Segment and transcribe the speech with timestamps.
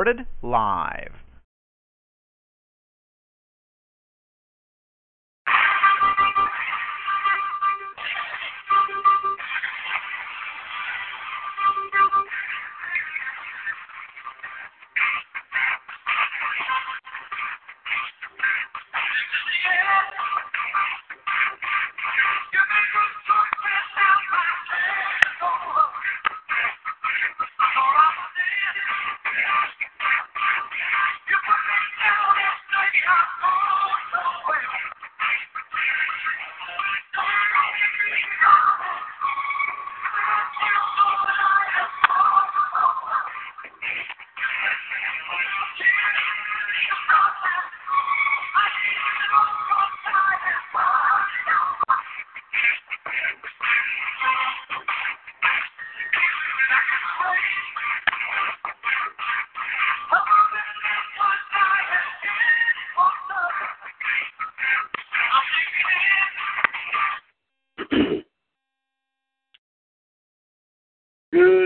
[0.00, 1.12] Recorded live.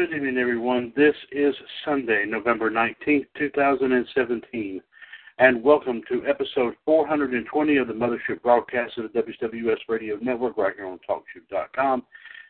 [0.05, 0.93] Good evening, everyone.
[0.95, 4.83] This is Sunday, November 19th, 2017,
[5.39, 10.75] and welcome to episode 420 of the Mothership broadcast of the WWS Radio Network right
[10.77, 12.03] here on TalkShoe.com.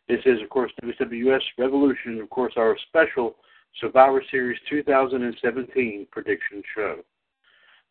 [0.09, 3.37] This is, of course, WWS Revolution, of course, our special
[3.81, 6.97] Survivor Series 2017 prediction show.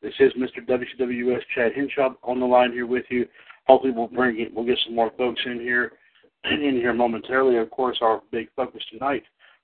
[0.01, 0.59] This is Mr.
[0.67, 3.25] WWS Chad Henshaw on the line here with you.
[3.67, 5.93] Hopefully, we'll bring it, we'll get some more folks in here
[6.51, 7.55] in here momentarily.
[7.57, 9.23] Of course, our big focus tonight,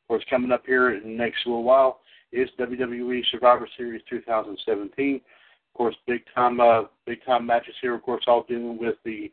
[0.10, 2.02] course, coming up here in the next little while,
[2.34, 5.16] is WWE Survivor Series 2017.
[5.16, 5.22] Of
[5.78, 7.96] course, big time, uh, big time matches here.
[7.96, 9.32] Of course, all dealing with the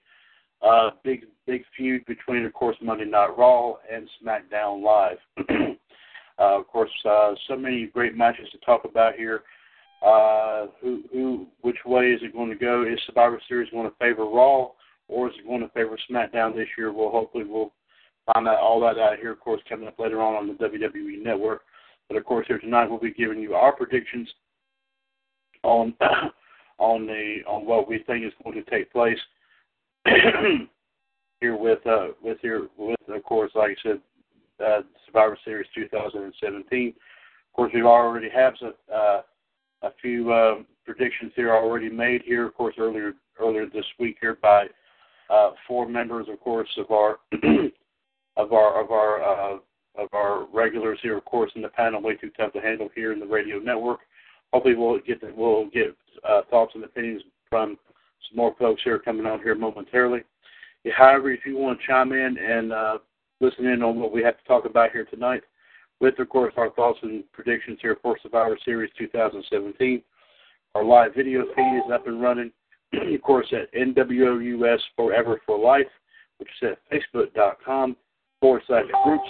[0.62, 5.18] uh, big, big feud between, of course, Monday Night Raw and SmackDown Live.
[6.38, 9.42] uh, of course, uh, so many great matches to talk about here.
[10.06, 12.84] Uh, who, who, which way is it going to go?
[12.84, 14.68] Is Survivor Series going to favor Raw?
[15.08, 16.92] or is it going to favor SmackDown this year?
[16.92, 17.72] Well, hopefully we'll
[18.32, 21.22] find out all that out here, of course, coming up later on on the WWE
[21.22, 21.62] Network.
[22.08, 24.28] But of course, here tonight we'll be giving you our predictions
[25.62, 25.94] on
[26.78, 29.18] on the on what we think is going to take place
[31.40, 34.00] here with uh with here with of course, like I said,
[34.64, 36.88] uh, Survivor Series 2017.
[36.88, 36.94] Of
[37.54, 39.20] course, we already have some, uh,
[39.82, 42.46] a few uh, predictions here already made here.
[42.46, 44.66] Of course, earlier earlier this week here by
[45.30, 47.18] uh, four members, of course, of our
[48.36, 49.58] of our of our uh,
[49.96, 52.02] of our regulars here, of course, in the panel.
[52.02, 54.00] Way too tough to handle here in the radio network.
[54.52, 55.96] Hopefully, we'll get the, we'll get
[56.28, 57.78] uh, thoughts and opinions from
[58.28, 60.20] some more folks here coming on here momentarily.
[60.96, 62.98] However, if you want to chime in and uh,
[63.40, 65.42] listen in on what we have to talk about here tonight,
[66.00, 70.02] with of course our thoughts and predictions here for Survivor Series 2017,
[70.74, 72.52] our live video feed is up and running.
[72.92, 75.86] of course, at NWOUS Forever for Life,
[76.38, 77.96] which is at facebook.com
[78.40, 79.28] forward slash groups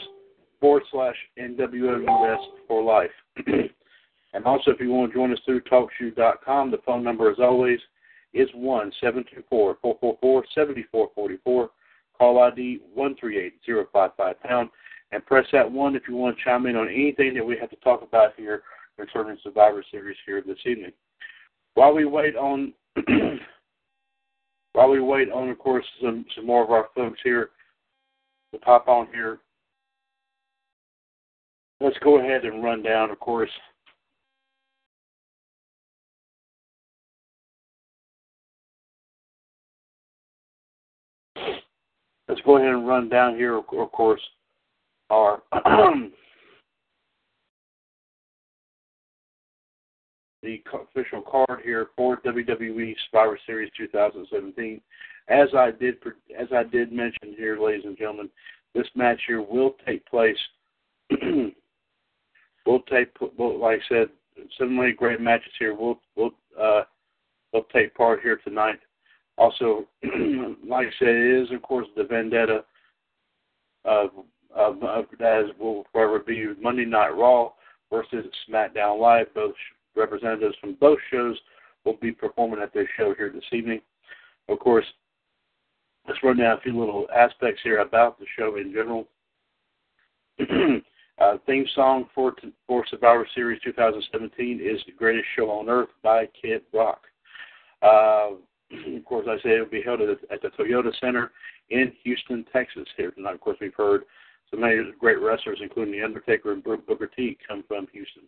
[0.60, 3.10] forward slash NWOUS for Life.
[3.46, 7.78] and also, if you want to join us through TalkShoe.com, the phone number, as always,
[8.32, 11.70] is 1 724 444 7444.
[12.18, 14.70] Call ID 138055 pound.
[15.12, 17.70] And press that 1 if you want to chime in on anything that we have
[17.70, 18.62] to talk about here
[18.98, 20.92] concerning Survivor Series here this evening.
[21.74, 22.72] While we wait on
[24.72, 27.50] while we wait on, of course, some some more of our folks here
[28.52, 29.38] to pop on here,
[31.80, 33.50] let's go ahead and run down, of course.
[42.28, 44.20] Let's go ahead and run down here, of course,
[45.10, 45.42] our
[50.42, 54.80] the official card here for WWE Survivor Series 2017.
[55.28, 55.96] As I did,
[56.38, 58.30] as I did mention here, ladies and gentlemen,
[58.74, 60.36] this match here will take place.
[62.66, 63.08] will take,
[63.38, 64.08] like I said,
[64.58, 65.74] so many great matches here.
[65.74, 66.30] We'll, we'll,
[66.60, 66.82] uh,
[67.52, 68.78] will take part here tonight.
[69.38, 69.86] Also,
[70.66, 72.64] like I said, it is of course the vendetta
[73.84, 74.10] of
[74.56, 74.72] uh,
[75.20, 77.50] as will forever be Monday Night Raw
[77.90, 79.32] versus SmackDown Live.
[79.34, 79.54] Both
[79.94, 81.36] representatives from both shows
[81.84, 83.80] will be performing at this show here this evening.
[84.48, 84.86] Of course,
[86.06, 89.06] let's run down a few little aspects here about the show in general.
[91.18, 92.34] uh, theme song for
[92.66, 97.00] for Survivor Series 2017 is "The Greatest Show on Earth" by Kid Rock.
[97.82, 98.30] Uh,
[98.96, 101.32] of course, I say it will be held at, at the Toyota Center
[101.70, 102.86] in Houston, Texas.
[102.96, 104.02] Here tonight, of course, we've heard
[104.50, 108.22] so many great wrestlers, including The Undertaker and Booker T, come from Houston.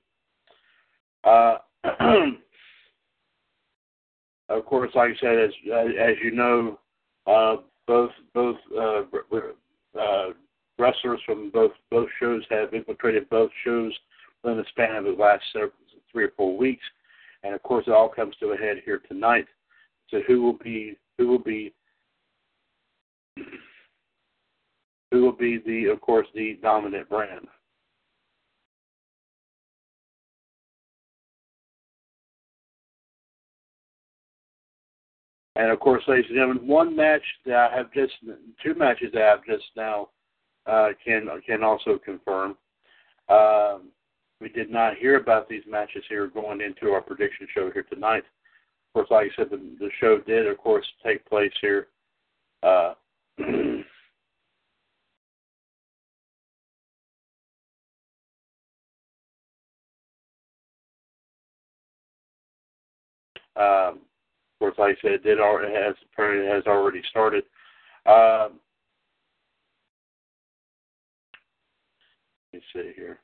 [1.25, 1.59] Uh,
[4.49, 5.51] of course, like I said, as
[6.01, 6.79] as you know,
[7.29, 9.03] uh, both both uh,
[9.99, 10.27] uh,
[10.79, 13.93] wrestlers from both both shows have infiltrated both shows
[14.43, 15.45] within the span of the last
[16.11, 16.85] three or four weeks,
[17.43, 19.47] and of course, it all comes to a head here tonight.
[20.11, 21.75] So, who will be who will be
[25.11, 27.47] who will be the, of course, the dominant brand.
[35.59, 38.13] And of course, ladies and gentlemen, one match that I have just,
[38.63, 40.09] two matches that I've just now
[40.67, 42.57] uh, can can also confirm.
[43.29, 43.89] Um,
[44.41, 48.23] we did not hear about these matches here going into our prediction show here tonight.
[48.95, 51.89] Of course, like I said, the, the show did, of course, take place here
[52.63, 52.95] uh,
[53.39, 53.45] of
[64.77, 67.45] course, like I said, it did has apparently has already started.
[68.07, 68.61] Um,
[72.53, 73.21] let me see here.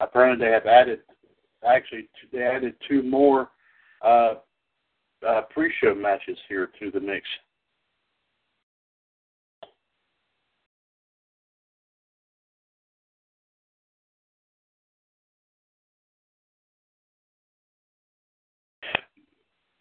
[0.00, 1.00] Apparently, they have added
[1.66, 3.50] actually they added two more
[4.04, 4.34] uh,
[5.26, 7.26] uh, pre-show matches here to the mix.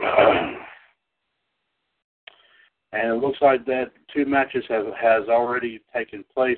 [2.94, 6.58] and it looks like that two matches have has already taken place.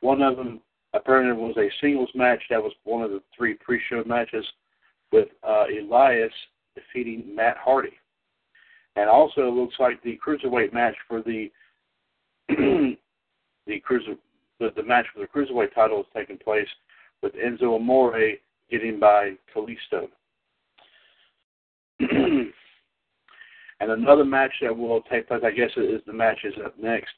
[0.00, 0.60] One of them
[0.94, 4.44] apparently was a singles match that was one of the three pre-show matches
[5.12, 6.32] with uh, Elias
[6.74, 7.92] defeating Matt Hardy,
[8.96, 11.50] and also it looks like the cruiserweight match for the
[12.48, 14.14] the cruiser
[14.60, 16.68] the, the match for the cruiserweight title is taking place
[17.22, 18.36] with Enzo Amore
[18.70, 20.08] getting by Kalisto.
[23.80, 27.12] And another match that will take place, I guess, is the match is up next.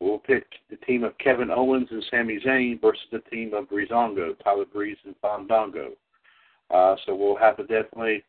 [0.00, 4.34] We'll pick the team of Kevin Owens and Sami Zayn versus the team of Breezango,
[4.42, 5.90] Tyler Breeze and Fandango.
[6.70, 8.24] Uh, so we'll have to definitely,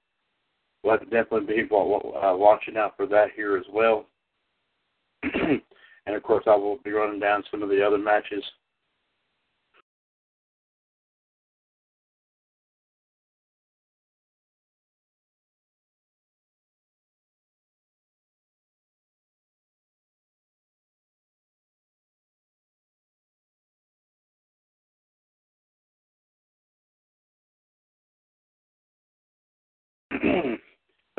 [0.83, 4.05] we'll have to definitely be uh, watching out for that here as well.
[5.23, 8.43] and of course, I will be running down some of the other matches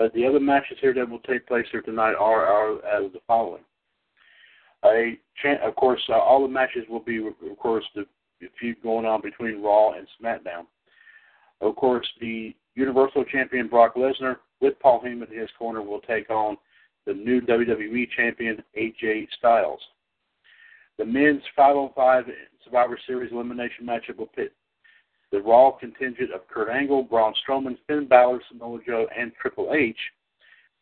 [0.02, 3.20] but the other matches here that will take place here tonight are, are as the
[3.24, 3.62] following.
[4.84, 5.16] A
[5.64, 8.04] of course, uh, all the matches will be, of course, the
[8.58, 10.66] feud going on between Raw and SmackDown.
[11.60, 16.30] Of course, the Universal Champion Brock Lesnar with Paul Heyman in his corner will take
[16.30, 16.56] on
[17.06, 19.80] the new WWE Champion AJ Styles.
[20.98, 22.24] The men's 5 on 5
[22.64, 24.52] Survivor Series elimination matchup will pit
[25.32, 29.96] the Raw contingent of Kurt Angle, Braun Strowman, Finn Balor, Samoa Joe, and Triple H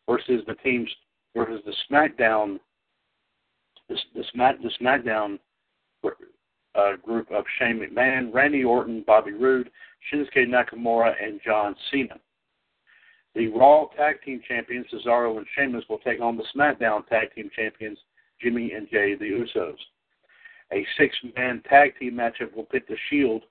[0.07, 0.89] versus the teams
[1.35, 2.59] versus the SmackDown
[3.87, 5.39] the, the, Smack, the SmackDown
[6.75, 9.69] uh, group of Shane McMahon, Randy Orton, Bobby Roode,
[10.11, 12.15] Shinsuke Nakamura, and John Cena.
[13.35, 17.49] The Raw Tag Team Champions Cesaro and Sheamus will take on the SmackDown Tag Team
[17.55, 17.97] Champions
[18.41, 19.77] Jimmy and Jay the Usos.
[20.73, 23.43] A six-man tag team matchup will pit the Shield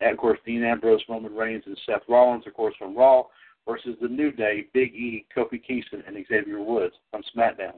[0.00, 3.24] and of course, Dean Ambrose, Roman Reigns, and Seth Rollins, of course, from Raw,
[3.68, 7.74] versus the New Day, Big E, Kofi Kingston, and Xavier Woods from SmackDown.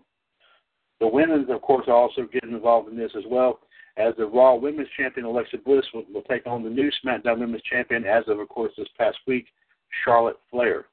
[1.00, 3.58] The women, of course, are also getting involved in this as well,
[3.96, 7.62] as the Raw Women's Champion Alexa Bliss will, will take on the new SmackDown Women's
[7.62, 9.46] Champion as of, of course, this past week,
[10.04, 10.86] Charlotte Flair.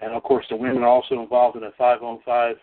[0.00, 2.56] And of course, the women are also involved in a five-on-five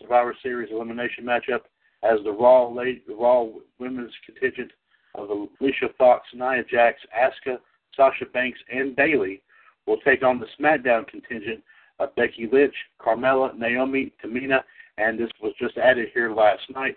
[0.00, 1.62] Survivor Series elimination matchup
[2.02, 3.46] as the Raw the Raw
[3.78, 4.70] Women's contingent
[5.16, 7.58] of Alicia Fox, Nia Jax, Asuka,
[7.96, 9.42] Sasha Banks, and Bayley
[9.86, 11.62] will take on the SmackDown contingent
[11.98, 14.62] of Becky Lynch, Carmella, Naomi, Tamina,
[14.98, 16.96] and this was just added here last night.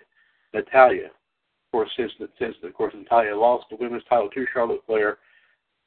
[0.53, 5.19] Natalya, of course, since since of course Natalya lost the women's title to Charlotte Flair,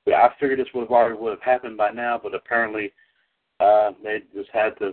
[0.07, 2.93] I figured this would have already would have happened by now, but apparently
[3.61, 4.93] uh, they just had to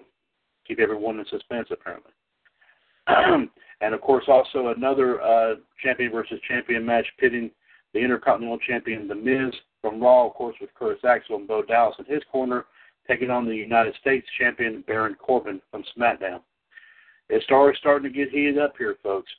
[0.68, 1.68] keep everyone in suspense.
[1.72, 2.12] Apparently,
[3.82, 7.52] and of course also another uh, champion versus champion match pitting
[7.94, 11.96] the Intercontinental Champion The Miz from Raw, of course, with Curtis Axel and Bo Dallas
[12.00, 12.66] in his corner,
[13.08, 16.42] taking on the United States Champion Baron Corbin from SmackDown.
[17.30, 19.32] It's already starting to get heated up here, folks.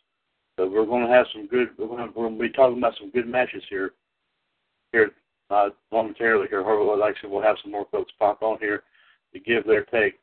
[0.57, 1.69] So we're going to have some good.
[1.79, 3.93] We're going to, we're going to be talking about some good matches here,
[4.93, 5.13] here
[5.51, 6.47] uh, momentarily.
[6.49, 8.83] Here, like I said, we'll have some more folks pop on here
[9.33, 10.19] to give their take.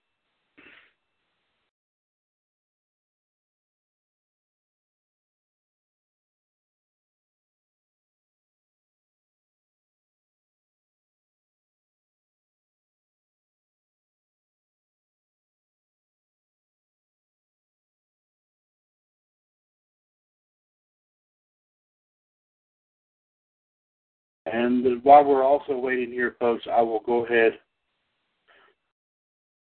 [24.67, 27.53] And while we're also waiting here, folks, I will go ahead.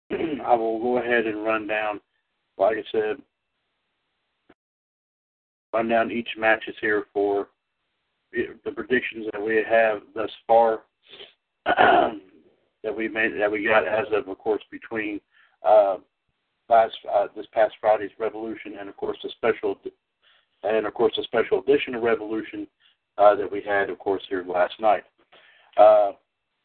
[0.43, 2.01] I will go ahead and run down,
[2.58, 3.17] like I said,
[5.72, 7.50] run down each matches here for
[8.31, 10.79] the predictions that we have thus far
[11.65, 15.22] that we made that we got as of, of course, between
[15.67, 15.98] uh,
[16.67, 19.79] last uh, this past Friday's Revolution and of course the special
[20.63, 22.67] and of course the special edition of Revolution
[23.19, 25.03] uh, that we had, of course, here last night.
[25.77, 26.11] Uh,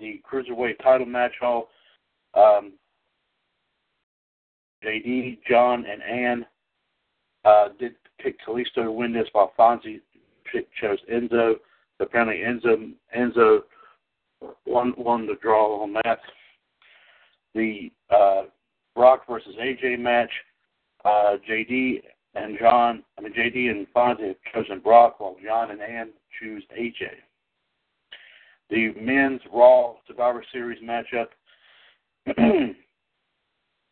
[0.00, 1.68] the cruiserweight title match hall.
[2.34, 2.72] Um,
[4.84, 6.46] JD, John, and Ann
[7.44, 10.00] uh, did pick Kalisto to win this, while Fonzie
[10.80, 11.54] chose Enzo.
[12.00, 13.60] Apparently, Enzo Enzo
[14.66, 16.20] won won the draw on that.
[17.54, 18.42] The uh,
[18.94, 20.30] Brock versus AJ match.
[21.04, 22.02] Uh, JD
[22.34, 26.10] and John, I mean JD and Fonzie have chosen Brock, while John and Ann
[26.40, 27.02] choose AJ.
[28.70, 31.26] The men's Raw Survivor Series matchup.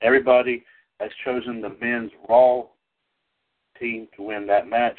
[0.03, 0.65] Everybody
[1.01, 2.65] has chosen the men's Raw
[3.79, 4.99] team to win that match.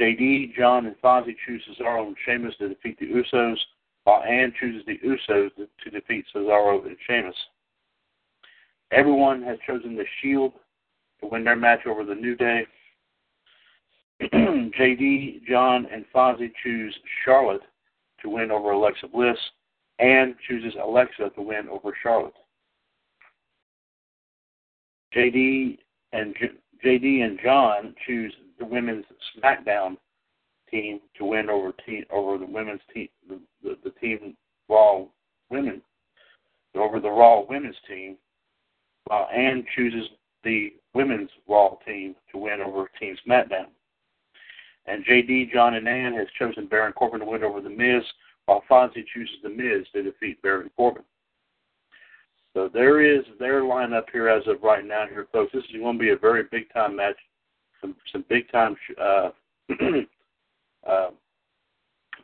[0.00, 3.56] JD, John, and Fonzie choose Cesaro and Sheamus to defeat the Usos,
[4.04, 7.36] while Ann chooses the Usos to defeat Cesaro and Sheamus.
[8.90, 10.52] Everyone has chosen the Shield
[11.20, 12.66] to win their match over the New Day.
[14.32, 17.62] JD, John, and Fonzie choose Charlotte
[18.20, 19.36] to win over Alexa Bliss,
[19.98, 22.34] and chooses Alexa to win over Charlotte.
[25.14, 25.78] JD
[26.12, 26.34] and
[26.84, 29.04] JD and John choose the women's
[29.36, 29.96] SmackDown
[30.70, 34.34] team to win over team over the women's team the, the, the team
[34.68, 35.04] Raw
[35.50, 35.82] women
[36.74, 38.16] over the Raw women's team,
[39.10, 40.08] uh, while Ann chooses
[40.44, 43.66] the women's Raw team to win over Team SmackDown.
[44.86, 48.02] And JD, John, and Ann has chosen Baron Corbin to win over The Miz,
[48.46, 51.04] while Fonzie chooses The Miz to defeat Baron Corbin.
[52.54, 55.52] So there is their lineup here as of right now here, folks.
[55.52, 57.16] This is going to be a very big time match,
[57.80, 59.30] some some big time uh,
[60.86, 61.10] uh,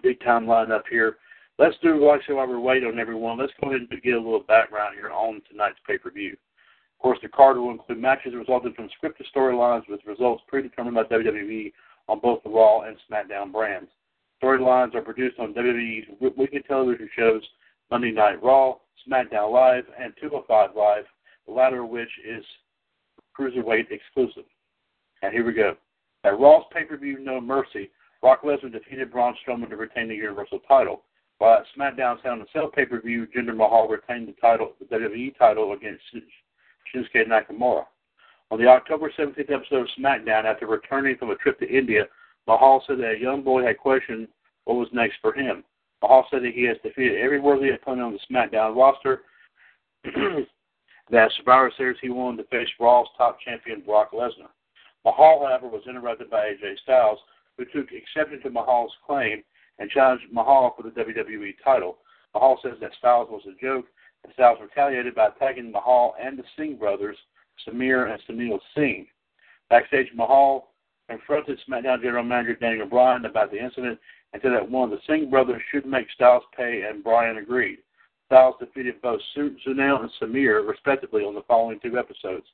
[0.03, 1.17] big time lineup here.
[1.59, 3.39] Let's do like so while we're waiting on everyone.
[3.39, 6.33] Let's go ahead and get a little background here on tonight's pay per view.
[6.33, 11.05] Of course, the card will include matches resulting from scripted storylines with results predetermined by
[11.05, 11.73] WWE
[12.09, 13.91] on both the Raw and SmackDown brands.
[14.43, 17.43] Storylines are produced on WWE's weekly television shows
[17.91, 18.77] Monday Night Raw,
[19.09, 21.05] SmackDown Live, and 205 Live,
[21.47, 22.45] the latter of which is
[23.39, 24.45] Cruiserweight exclusive.
[25.23, 25.77] And here we go.
[26.25, 31.03] At Raw's pay-per-view No Mercy, Brock Lesnar defeated Braun Strowman to retain the Universal title.
[31.39, 35.39] While at SmackDown's Hell in a Cell pay-per-view, Jinder Mahal retained the title, the WWE
[35.39, 37.85] title against Shinsuke Nakamura.
[38.51, 42.05] On the October 17th episode of SmackDown, after returning from a trip to India,
[42.47, 44.27] Mahal said that a young boy had questioned
[44.65, 45.63] what was next for him.
[46.01, 49.23] Mahal said that he has defeated every worthy opponent on the SmackDown roster.
[51.11, 54.49] that Survivor Series he won to face Raw's top champion Brock Lesnar.
[55.05, 57.19] Mahal, however, was interrupted by AJ Styles,
[57.59, 59.43] who took exception to Mahal's claim
[59.79, 61.99] and challenged Mahal for the WWE title.
[62.35, 63.87] Mahal says that Styles was a joke,
[64.25, 67.17] and Styles retaliated by attacking Mahal and the Singh brothers
[67.67, 69.07] Samir and Sunil Singh.
[69.71, 70.71] Backstage, Mahal
[71.09, 73.99] confronted SmackDown General Manager Daniel Bryan about the incident
[74.33, 77.79] and said that one of the Singh brothers should make Styles pay, and Bryan agreed.
[78.27, 82.47] Styles defeated both Sunil and Samir, respectively, on the following two episodes.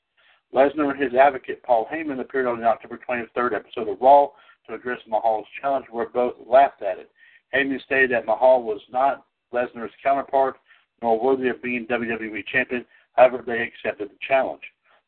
[0.54, 4.28] Lesnar and his advocate Paul Heyman appeared on the October 23rd episode of Raw
[4.68, 7.11] to address Mahal's challenge, where both laughed at it.
[7.52, 10.56] Heyman stated that Mahal was not Lesnar's counterpart
[11.02, 12.84] nor worthy of being WWE champion.
[13.14, 14.62] However, they accepted the challenge.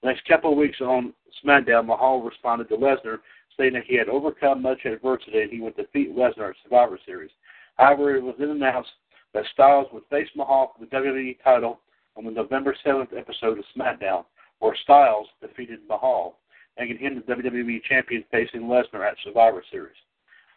[0.07, 1.13] Next couple of weeks on
[1.45, 3.19] SmackDown, Mahal responded to Lesnar,
[3.53, 7.31] stating that he had overcome much adversity and he would defeat Lesnar at Survivor Series.
[7.77, 8.91] However, it was then announced
[9.35, 11.81] that Styles would face Mahal for the WWE title
[12.17, 14.25] on the November 7th episode of SmackDown,
[14.61, 16.39] where Styles defeated Mahal,
[16.79, 19.97] making him the WWE Champion facing Lesnar at Survivor Series.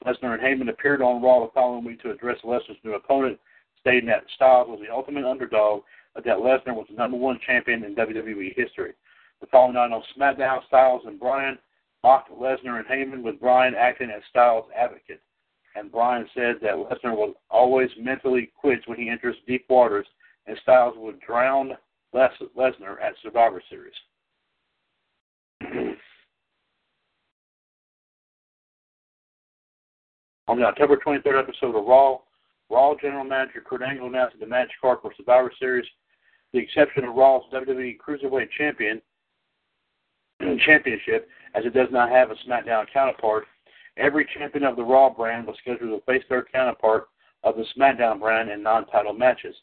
[0.06, 3.38] Lesnar and Heyman appeared on Raw the following week to address Lesnar's new opponent,
[3.82, 5.82] stating that Styles was the ultimate underdog,
[6.14, 8.94] but that Lesnar was the number one champion in WWE history.
[9.42, 11.58] The following night on SmackDown, Styles and Bryan
[12.04, 15.22] mocked Lesnar and Heyman, with Bryan acting as Styles' advocate
[15.76, 20.06] and Bryan said that Lesnar will always mentally quit when he enters deep waters,
[20.48, 21.78] and Styles would drown
[22.14, 23.94] Les- Lesnar at Survivor Series.
[30.48, 32.18] On the October 23rd episode of Raw,
[32.72, 35.86] Raw General Manager Kurt Angle announced the match card for Survivor Series,
[36.54, 39.00] the exception of Raw's WWE Cruiserweight Champion
[40.66, 43.46] Championship, as it does not have a SmackDown counterpart
[44.00, 47.10] Every champion of the Raw brand was scheduled to face their counterpart
[47.44, 49.56] of the SmackDown brand in non-title matches.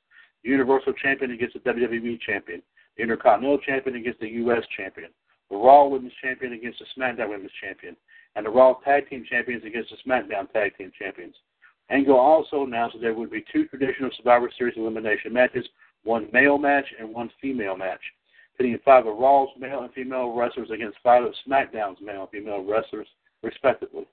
[0.45, 2.63] The Universal Champion against the WWE Champion,
[2.97, 4.63] the Intercontinental Champion against the U.S.
[4.77, 5.11] Champion,
[5.51, 7.97] the Raw Women's Champion against the SmackDown Women's Champion,
[8.35, 11.35] and the Raw Tag Team Champions against the SmackDown Tag Team Champions.
[11.89, 15.67] Angle also announced that there would be two traditional Survivor Series elimination matches,
[16.05, 18.01] one male match and one female match,
[18.57, 22.65] pitting five of Raw's male and female wrestlers against five of SmackDown's male and female
[22.65, 23.09] wrestlers,
[23.43, 24.07] respectively.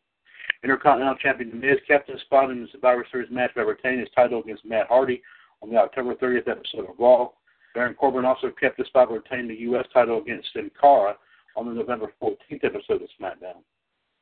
[0.64, 4.40] Intercontinental Champion Miz kept his spot in the Survivor Series match by retaining his title
[4.40, 5.22] against Matt Hardy
[5.62, 7.30] on the October 30th episode of Raw.
[7.74, 9.86] Baron Corbin also kept his spot by retaining the U.S.
[9.94, 11.16] title against Sin Cara
[11.56, 13.62] on the November 14th episode of SmackDown.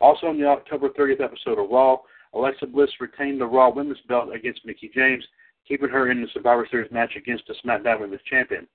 [0.00, 1.98] Also on the October 30th episode of Raw,
[2.34, 5.24] Alexa Bliss retained the Raw Women's belt against Mickie James,
[5.66, 8.66] keeping her in the Survivor Series match against the SmackDown Women's Champion.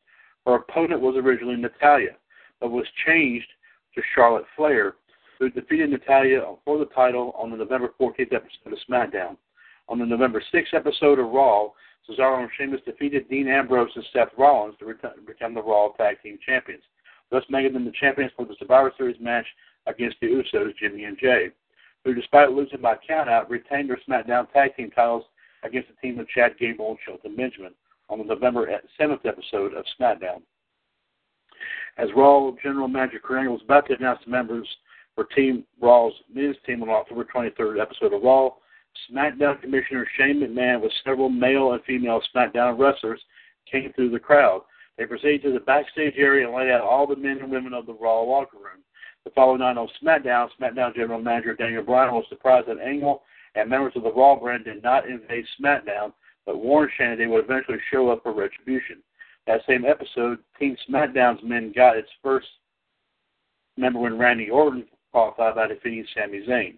[0.47, 2.15] Her opponent was originally Natalya,
[2.61, 3.49] but was changed
[3.93, 4.95] to Charlotte Flair
[5.37, 9.35] who defeated Natalya for the title on the November 14th episode of SmackDown.
[9.89, 11.67] On the November 6th episode of Raw,
[12.07, 14.95] Cesaro and Sheamus defeated Dean Ambrose and Seth Rollins to
[15.25, 16.83] become the Raw Tag Team Champions,
[17.29, 19.45] thus making them the champions for the Survivor Series match
[19.85, 21.49] against the Usos, Jimmy and Jay,
[22.05, 25.25] who, despite losing by countout, retained their SmackDown Tag Team titles
[25.63, 27.73] against the team of Chad Gable and Shelton Benjamin
[28.09, 28.67] on the November
[28.99, 30.41] 7th episode of SmackDown.
[31.97, 34.67] As Raw General Manager Kurt was about to announce the members
[35.15, 38.51] for Team Raw's men's team on October 23rd episode of Raw.
[39.11, 43.21] SmackDown Commissioner Shane McMahon with several male and female SmackDown wrestlers
[43.69, 44.61] came through the crowd.
[44.97, 47.85] They proceeded to the backstage area and laid out all the men and women of
[47.85, 48.83] the Raw locker room.
[49.23, 53.23] The following night on SmackDown, SmackDown General Manager Daniel Bryan was surprised that Angle
[53.55, 56.13] and members of the Raw brand did not invade SmackDown,
[56.47, 59.03] but warned Shane they would eventually show up for retribution.
[59.45, 62.47] That same episode, Team SmackDown's men got its first
[63.77, 66.75] member when Randy Orton qualified by defeating Sami Zayn.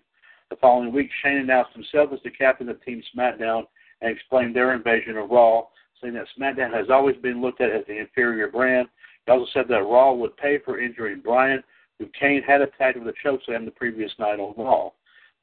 [0.50, 3.64] The following week, Shane announced himself as the captain of Team SmackDown
[4.02, 5.64] and explained their invasion of Raw,
[6.02, 8.88] saying that SmackDown has always been looked at as the inferior brand.
[9.26, 11.64] He also said that Raw would pay for injuring Bryan,
[12.00, 14.90] who Kane had attacked with a chokeslam the previous night on Raw.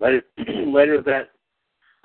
[0.00, 0.22] Later,
[0.66, 1.30] later that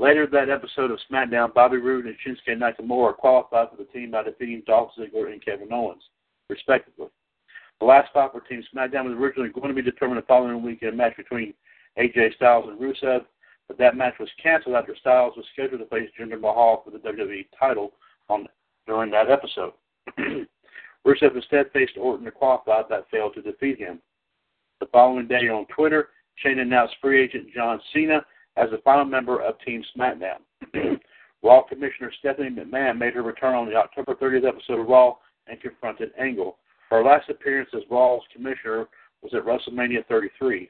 [0.01, 4.23] later that episode of SmackDown, Bobby Roode and Shinsuke Nakamura qualified for the team by
[4.23, 6.01] defeating Dolph Ziggler and Kevin Owens,
[6.49, 7.07] respectively.
[7.79, 10.81] The last spot for Team SmackDown was originally going to be determined the following week
[10.81, 11.53] in a match between
[11.99, 13.25] AJ Styles and Rusev,
[13.67, 16.97] but that match was canceled after Styles was scheduled to face Jinder Mahal for the
[16.97, 17.91] WWE title
[18.27, 18.47] on
[18.87, 19.73] during that episode.
[21.05, 23.99] Rusev instead faced Orton to qualify, but failed to defeat him.
[24.79, 28.25] The following day on Twitter, Shane announced free agent John Cena
[28.57, 30.39] as the final member of Team SmackDown.
[31.43, 35.15] Raw Commissioner Stephanie McMahon made her return on the October 30th episode of Raw
[35.47, 36.57] and confronted Angle.
[36.89, 38.87] Her last appearance as Raw's commissioner
[39.21, 40.69] was at WrestleMania 33.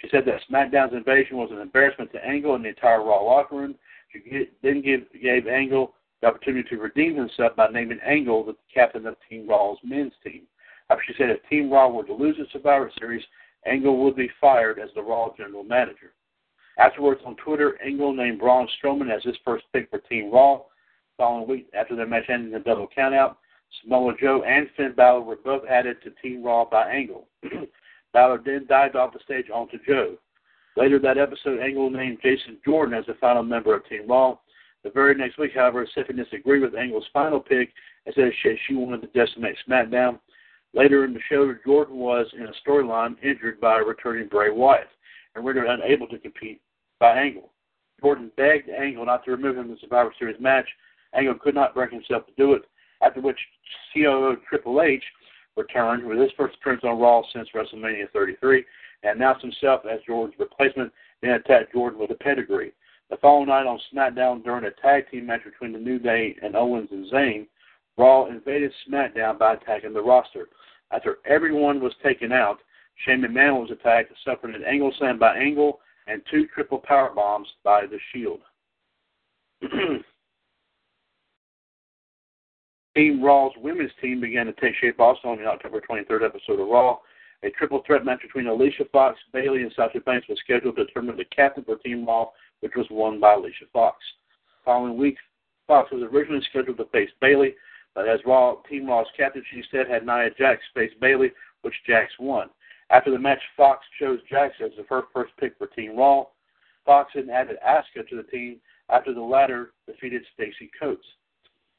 [0.00, 3.56] She said that SmackDown's invasion was an embarrassment to Angle and the entire Raw locker
[3.56, 3.74] room.
[4.12, 9.06] She then give, gave Angle the opportunity to redeem himself by naming Angle the captain
[9.06, 10.42] of Team Raw's men's team.
[11.06, 13.24] She said if Team Raw were to lose the Survivor Series,
[13.66, 16.12] Angle would be fired as the Raw general manager.
[16.78, 20.60] Afterwards, on Twitter, Angle named Braun Strowman as his first pick for Team Raw.
[21.16, 23.36] Following week, after their match ended in a double countout,
[23.82, 27.26] Samoa Joe and Finn Balor were both added to Team Raw by Angle.
[28.12, 30.16] Balor then dived off the stage onto Joe.
[30.76, 34.36] Later that episode, Angle named Jason Jordan as the final member of Team Raw.
[34.84, 37.72] The very next week, however, Stephanie disagreed with Angle's final pick
[38.04, 38.30] and said
[38.68, 40.20] she wanted to decimate SmackDown.
[40.74, 44.88] Later in the show, Jordan was in a storyline injured by returning Bray Wyatt
[45.34, 46.60] and rendered unable to compete
[46.98, 47.50] by Angle.
[48.00, 50.68] Jordan begged Angle not to remove him in the Survivor Series match.
[51.14, 52.62] Angle could not bring himself to do it,
[53.02, 53.38] after which
[53.92, 55.02] COO Triple H
[55.56, 58.64] returned with his first appearance on Raw since WrestleMania 33
[59.02, 62.72] and announced himself as Jordan's replacement, then attacked Jordan with a pedigree.
[63.08, 66.56] The following night on SmackDown during a tag team match between The New Day and
[66.56, 67.46] Owens and Zayn,
[67.96, 70.48] Raw invaded SmackDown by attacking the roster.
[70.90, 72.58] After everyone was taken out,
[73.04, 77.48] Shane McMahon was attacked, suffering an angle slam by Angle and two triple power bombs
[77.64, 78.40] by The Shield.
[82.96, 86.68] Team Raw's women's team began to take shape also on the October 23rd episode of
[86.68, 86.96] Raw.
[87.42, 91.18] A triple threat match between Alicia Fox, Bayley, and Sasha Banks was scheduled to determine
[91.18, 92.28] the captain for Team Raw,
[92.60, 93.98] which was won by Alicia Fox.
[94.64, 95.18] Following week,
[95.66, 97.54] Fox was originally scheduled to face Bayley,
[97.94, 102.12] but as Raw Team Raw's captain, she instead had Nia Jax face Bayley, which Jax
[102.18, 102.48] won.
[102.90, 106.26] After the match, Fox chose Jax as the first pick for Team Raw.
[106.84, 111.06] Fox then added Asuka to the team after the latter defeated Stacy Coates.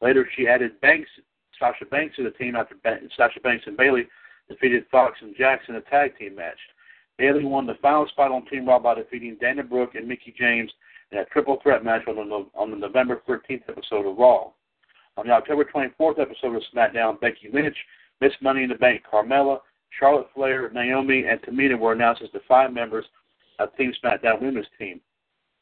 [0.01, 1.09] Later, she added Banks,
[1.57, 2.75] Sasha Banks to the team after
[3.15, 4.07] Sasha Banks and Bayley
[4.49, 6.59] defeated Fox and Jax in a tag team match.
[7.17, 10.71] Bayley won the final spot on Team Raw by defeating Dana Brooke and Mickie James
[11.11, 14.51] in a triple threat match on the, on the November 13th episode of Raw.
[15.17, 17.75] On the October 24th episode of SmackDown, Becky Lynch,
[18.21, 19.59] Miss Money in the Bank Carmella,
[19.97, 23.05] Charlotte Flair, Naomi, and Tamina were announced as the five members
[23.59, 25.01] of Team SmackDown Women's Team.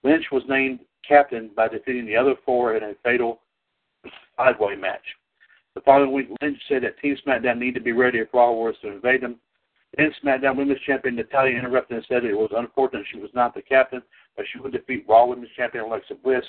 [0.04, 3.42] Lynch was named captain by defeating the other four in a fatal
[4.38, 5.04] five-way match.
[5.74, 8.76] The following week, Lynch said that Team SmackDown needed to be ready if Raw was
[8.82, 9.38] to invade them.
[9.98, 13.62] Then SmackDown Women's Champion Natalya interrupted and said it was unfortunate she was not the
[13.62, 14.02] captain,
[14.36, 16.44] but she would defeat Raw Women's Champion Alexa Bliss.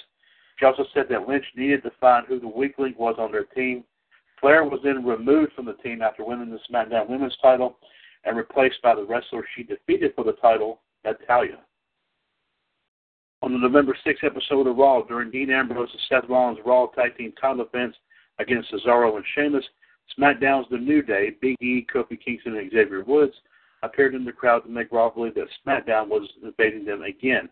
[0.58, 3.44] She also said that Lynch needed to find who the weak link was on their
[3.44, 3.84] team.
[4.40, 7.78] Flair was then removed from the team after winning the SmackDown Women's title
[8.24, 11.58] and replaced by the wrestler she defeated for the title, Natalya.
[13.42, 17.16] On the November 6th episode of Raw, during Dean Ambrose and Seth Rollins' Raw Tag
[17.16, 17.94] Team title defense
[18.38, 19.64] against Cesaro and Sheamus,
[20.18, 23.34] SmackDown's The New Day, Big E, Kofi Kingston, and Xavier Woods
[23.82, 27.48] appeared in the crowd to make Raw believe that SmackDown was invading them again.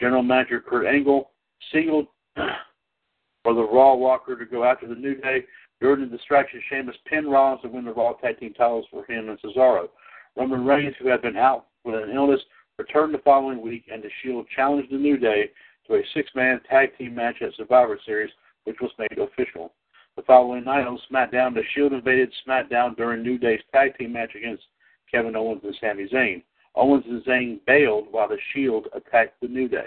[0.00, 1.30] General Manager Kurt Angle
[1.72, 5.44] signaled for the Raw Walker to go after The New Day.
[5.80, 9.28] During the distraction, Sheamus pinned Rollins to win the Raw Tag Team titles for him
[9.28, 9.88] and Cesaro.
[10.36, 12.40] Roman Reigns, who had been out with an illness,
[12.78, 15.50] returned the following week, and The Shield challenged The New Day
[15.86, 18.30] to a six-man tag team match at Survivor Series,
[18.64, 19.72] which was made official.
[20.16, 24.34] The following night on SmackDown, The Shield invaded SmackDown during New Day's tag team match
[24.34, 24.64] against
[25.10, 26.42] Kevin Owens and Sami Zayn.
[26.74, 29.86] Owens and Zayn bailed while The Shield attacked The New Day.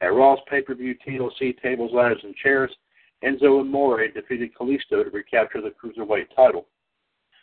[0.00, 2.74] At Raw's pay-per-view TLC Tables, Ladders, and Chairs,
[3.24, 6.66] Enzo Amore defeated Kalisto to recapture the Cruiserweight title.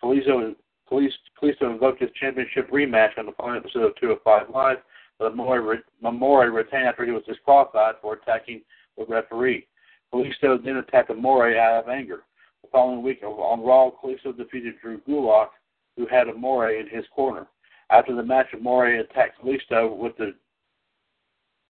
[0.03, 0.55] Kalisto,
[0.91, 4.77] Kalisto invoked his championship rematch on the final episode of 205 Live,
[5.17, 8.61] but Amore, retained after he was disqualified for attacking
[8.97, 9.67] the referee.
[10.13, 12.23] Kalisto then attacked Amore out of anger.
[12.63, 15.49] The following week on Raw, Kalisto defeated Drew Gulak,
[15.97, 17.47] who had Amore in his corner.
[17.89, 20.35] After the match, Amore attacked Kalisto with the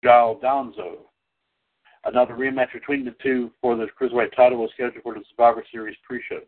[0.04, 0.98] Donzo.
[2.06, 5.96] Another rematch between the two for the Cruiserweight title was scheduled for the Survivor Series
[6.04, 6.40] pre-show.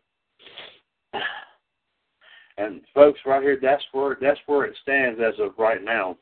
[2.57, 6.17] And folks, right here, that's where that's where it stands as of right now.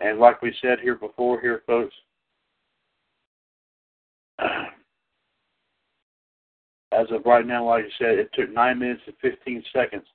[0.00, 1.94] And like we said here before, here, folks,
[4.40, 4.50] as
[7.10, 10.06] of right now, like I said, it took 9 minutes and 15 seconds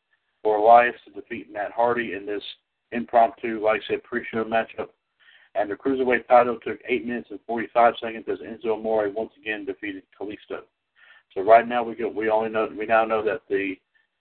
[0.43, 2.43] for Elias to defeat Matt Hardy in this
[2.91, 4.89] impromptu, like I said, pre-show matchup.
[5.56, 9.65] And the Cruiserweight title took 8 minutes and 45 seconds as Enzo Amore once again
[9.65, 10.62] defeated Kalisto.
[11.34, 13.75] So right now we go, we only know we now know that the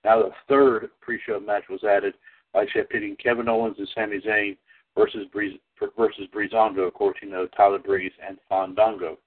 [0.04, 2.14] now the third pre-show match was added,
[2.54, 4.56] like I said, pitting Kevin Owens and Sami Zayn
[4.96, 5.58] versus Breeze
[5.96, 6.90] versus Breezango,
[7.22, 9.18] you know Tyler Breeze and Fandango.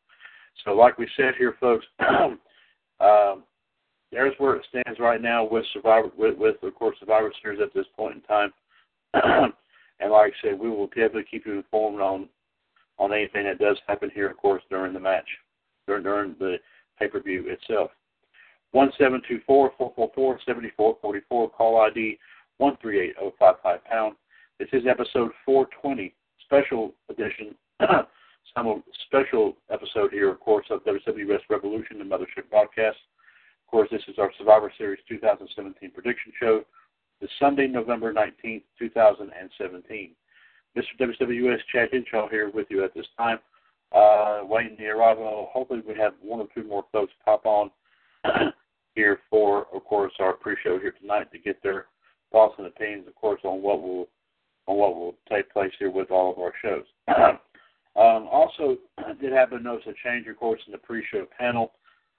[0.63, 1.86] So, like we said here, folks,
[2.99, 3.43] um,
[4.15, 7.73] there's where it stands right now with Survivor, with, with of course Survivor Series at
[7.73, 8.54] this point in time.
[9.13, 12.30] and like I said, we will definitely keep you informed on
[12.97, 15.28] on anything that does happen here, of course, during the match,
[15.86, 16.56] during during the
[16.97, 17.91] pay per view itself.
[18.71, 21.49] One seven two four four four four seventy four forty four.
[21.49, 22.17] Call ID
[22.58, 24.15] one three eight zero five five pound.
[24.60, 26.13] This is episode 420,
[26.45, 27.54] special edition,
[28.56, 32.95] some special episode here, of course, of WWS Revolution, the Mothership broadcast.
[33.67, 36.63] Of course, this is our Survivor Series 2017 prediction show,
[37.19, 40.12] this Sunday, November 19th, 2017.
[40.78, 40.84] Mr.
[40.99, 43.39] WWS Chad Hinshaw here with you at this time.
[43.91, 45.49] Uh, waiting the arrival.
[45.54, 47.71] Hopefully, we have one or two more folks pop on
[48.95, 51.86] here for, of course, our pre-show here tonight to get their
[52.32, 54.10] thoughts and opinions, of course, on what will
[54.67, 56.86] on what will take place here with all of our shows.
[57.97, 58.75] Um, also,
[59.21, 61.71] did happen to notice a change, of course, in the pre-show panel.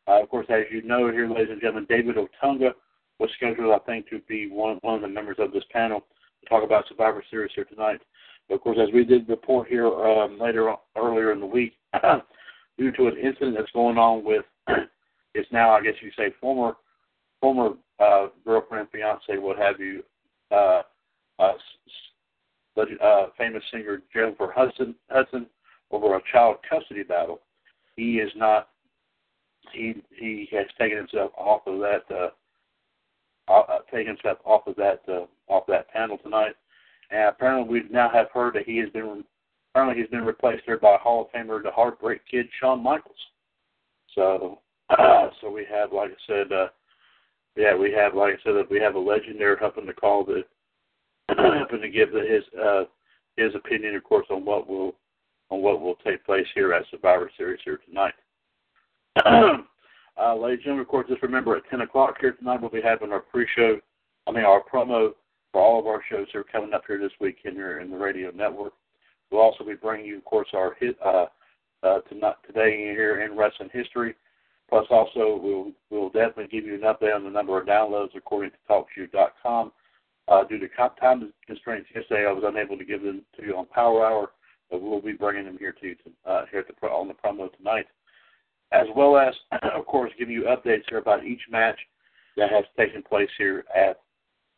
[0.08, 2.70] Uh, of course, as you know here, ladies and gentlemen, David Otunga
[3.18, 6.48] was scheduled, I think, to be one, one of the members of this panel to
[6.48, 8.00] talk about Survivor Series here tonight.
[8.48, 11.74] But of course, as we did report here um, later on, earlier in the week,
[12.78, 14.44] due to an incident that's going on with
[15.34, 16.76] it's now, I guess you say, former
[17.40, 20.02] former uh, girlfriend, fiance, what have you,
[20.50, 20.82] uh,
[21.38, 21.52] uh,
[22.78, 25.46] uh, famous singer Jennifer Hudson, Hudson
[25.90, 27.40] over a child custody battle.
[27.96, 28.68] He is not.
[29.72, 32.02] He he has taken himself off of that.
[32.11, 32.29] Uh,
[33.48, 36.55] uh, taken himself off of that uh, off that panel tonight,
[37.11, 39.24] and apparently we now have heard that he has been
[39.72, 43.14] apparently he's been replaced there by Hall of Famer, the Heartbreak Kid, Shawn Michaels.
[44.14, 44.59] So
[44.90, 46.68] uh, so we have, like I said, uh,
[47.57, 50.42] yeah, we have, like I said, we have a legend there helping to call the
[51.59, 52.85] helping to give the, his uh,
[53.37, 54.94] his opinion, of course, on what will
[55.50, 58.14] on what will take place here at Survivor Series here tonight.
[59.16, 62.83] Uh, ladies and gentlemen, of course, just remember at 10 o'clock here tonight we'll be
[62.83, 63.79] having our pre-show,
[64.26, 65.12] I mean our promo
[65.52, 67.96] for all of our shows that are coming up here this week your, in the
[67.96, 68.74] radio network.
[69.31, 71.26] We'll also be bringing you, of course, our hit uh,
[71.83, 74.14] uh, tonight, today here in wrestling history.
[74.68, 78.50] Plus, also we'll we'll definitely give you an update on the number of downloads according
[78.50, 79.72] to TalkShoe.com.
[80.29, 80.68] Uh, due to
[81.00, 84.31] time constraints yesterday, I was unable to give them to you on Power Hour,
[84.70, 87.14] but we'll be bringing them here to you to, uh, here at the, on the
[87.14, 87.87] promo tonight,
[88.72, 89.35] as well as,
[89.74, 91.79] of course, giving you updates here about each match
[92.37, 94.00] that has taken place here at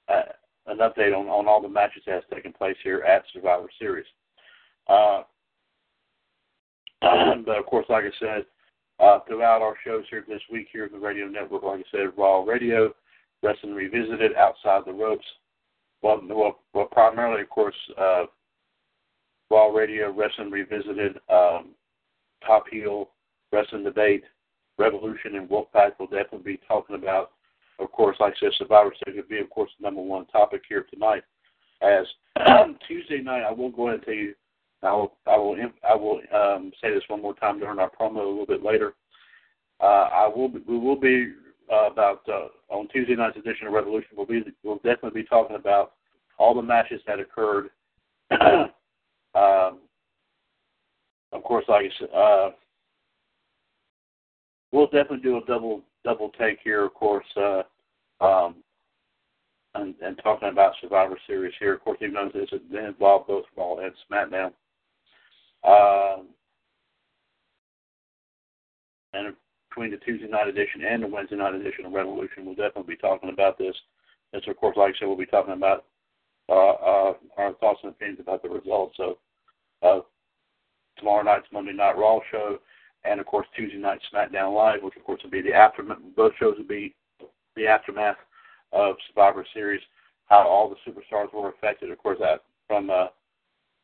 [0.09, 0.33] uh,
[0.67, 4.07] an update on, on all the matches that has taken place here at Survivor Series.
[4.89, 5.23] Uh,
[7.47, 8.47] but of course, like I said,
[9.01, 12.13] uh, throughout our shows here this week here at the radio network, like I said,
[12.17, 12.93] Raw Radio,
[13.43, 15.25] Wrestling Revisited, Outside the Ropes,
[16.03, 18.25] well, well, well primarily, of course, uh,
[19.51, 21.71] Raw Radio, Wrestling Revisited, um,
[22.45, 23.11] Top Heel,
[23.53, 24.25] Wrestling Debate,
[24.79, 27.33] Revolution, and Wolfpack will definitely be talking about.
[27.79, 30.63] Of course, like I said, Survivor Series will be, of course, the number one topic
[30.69, 31.23] here tonight.
[31.81, 32.07] As
[32.89, 34.35] Tuesday night, I will go ahead and tell you
[34.83, 35.57] I will I will
[35.89, 38.95] I will um, say this one more time during our promo a little bit later.
[39.81, 41.33] Uh, I will we will be
[41.73, 44.11] uh, about uh, on Tuesday night's edition of Revolution.
[44.17, 45.93] We'll be we'll definitely be talking about
[46.39, 47.71] all the matches that occurred.
[48.31, 49.81] um,
[51.33, 52.51] of course, like I said, uh,
[54.73, 56.85] we'll definitely do a double double take here.
[56.85, 57.63] Of course, uh,
[58.21, 58.57] um,
[59.75, 61.75] and, and talking about Survivor Series here.
[61.75, 64.53] Of course, even though this involved both Raw and SmackDown.
[65.65, 66.29] Um,
[69.13, 69.35] and
[69.69, 73.01] between the Tuesday night edition and the Wednesday night edition of Revolution, we'll definitely be
[73.01, 73.75] talking about this.
[74.33, 75.85] And so, of course, like I said, we'll be talking about
[76.49, 79.17] uh, uh, our thoughts and opinions about the results of
[79.83, 80.01] uh,
[80.99, 82.59] tomorrow night's Monday Night Raw show,
[83.05, 85.99] and of course Tuesday night SmackDown Live, which of course will be the aftermath.
[86.17, 86.95] Both shows will be
[87.57, 88.17] the aftermath
[88.73, 89.81] of Survivor Series,
[90.27, 91.91] how all the superstars were affected.
[91.91, 93.07] Of course, that from uh,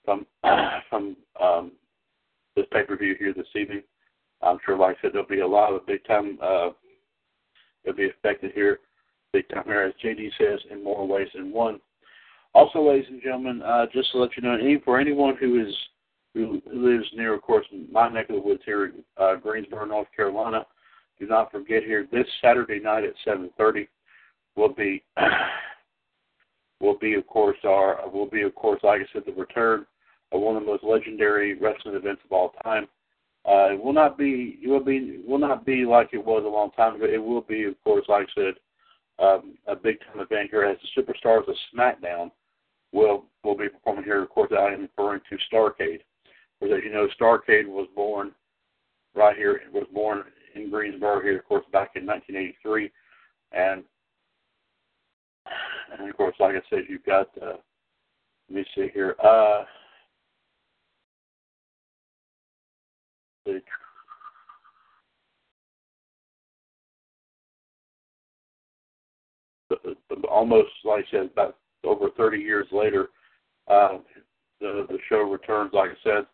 [0.05, 0.27] from
[0.91, 1.73] from um,
[2.57, 3.83] this pay per view here this evening.
[4.43, 6.39] I'm sure, like I said, there'll be a lot of big time.
[6.43, 6.71] Uh,
[7.85, 8.81] it'll be affected here,
[9.33, 11.81] big time here, as JD says, in more ways than one.
[12.55, 15.75] Also, ladies and gentlemen, uh, just to let you know, any, for anyone who is
[16.35, 20.09] who lives near, of course, my neck of the woods here in uh, Greensboro, North
[20.15, 20.67] Carolina,
[21.19, 23.87] do not forget here this Saturday night at 7:30
[24.57, 25.03] will be
[26.81, 29.87] will be of course our will be of course like I said the return
[30.33, 32.87] of one of the most legendary wrestling events of all time.
[33.47, 36.49] Uh, it will not be it will be will not be like it was a
[36.49, 37.05] long time ago.
[37.05, 38.55] It will be, of course, like I said,
[39.25, 42.31] um, a big time event here as the superstars of SmackDown
[42.93, 44.23] will will be performing here.
[44.23, 46.01] Of course, I am referring to Starcade.
[46.61, 48.33] Because as you know, Starcade was born
[49.15, 49.61] right here.
[49.73, 52.91] Was born in Greensboro here, of course, back in 1983,
[53.53, 53.83] and
[55.99, 57.29] and of course, like I said, you've got.
[57.41, 57.57] Uh,
[58.49, 59.17] let me see here.
[59.23, 59.65] Uh,
[63.47, 63.61] the
[70.29, 73.09] almost like I said, about over 30 years later,
[73.69, 73.99] uh,
[74.61, 75.73] the the show returns.
[75.73, 76.27] Like I said,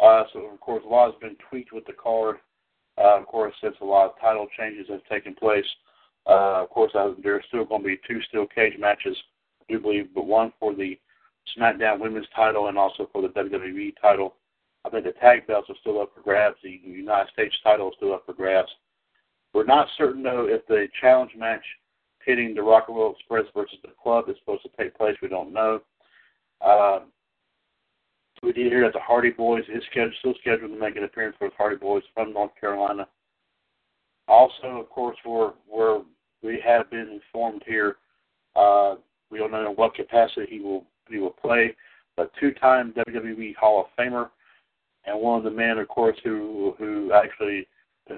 [0.00, 2.36] uh, so of course a lot has been tweaked with the card.
[2.98, 5.66] Uh, of course, since a lot of title changes have taken place,
[6.26, 9.16] uh, of course uh, there's still going to be two steel cage matches,
[9.60, 10.98] I do believe, but one for the
[11.56, 14.34] SmackDown Women's title and also for the WWE title.
[14.84, 16.56] I think the tag belts are still up for grabs.
[16.62, 18.70] The United States title is still up for grabs.
[19.52, 21.64] We're not certain though if the challenge match
[22.24, 25.16] pitting the Rock and Roll Express versus the Club is supposed to take place.
[25.22, 25.80] We don't know.
[26.60, 27.00] Uh,
[28.42, 31.36] we did hear that the Hardy Boys is scheduled, still scheduled to make an appearance
[31.40, 33.08] with Hardy Boys from North Carolina.
[34.28, 36.02] Also, of course, we're, we're
[36.42, 37.96] we have been informed here.
[38.54, 38.96] Uh,
[39.30, 41.74] we don't know in what capacity he will he will play,
[42.16, 44.30] but two-time WWE Hall of Famer
[45.04, 47.66] and one of the men, of course, who who actually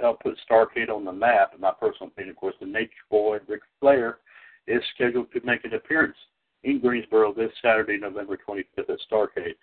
[0.01, 1.53] helped put Starcade on the map.
[1.55, 4.19] In my personal opinion, of course, the Nature Boy Ric Flair
[4.67, 6.17] is scheduled to make an appearance
[6.65, 9.55] in Greensboro this Saturday, November 25th at Starcade.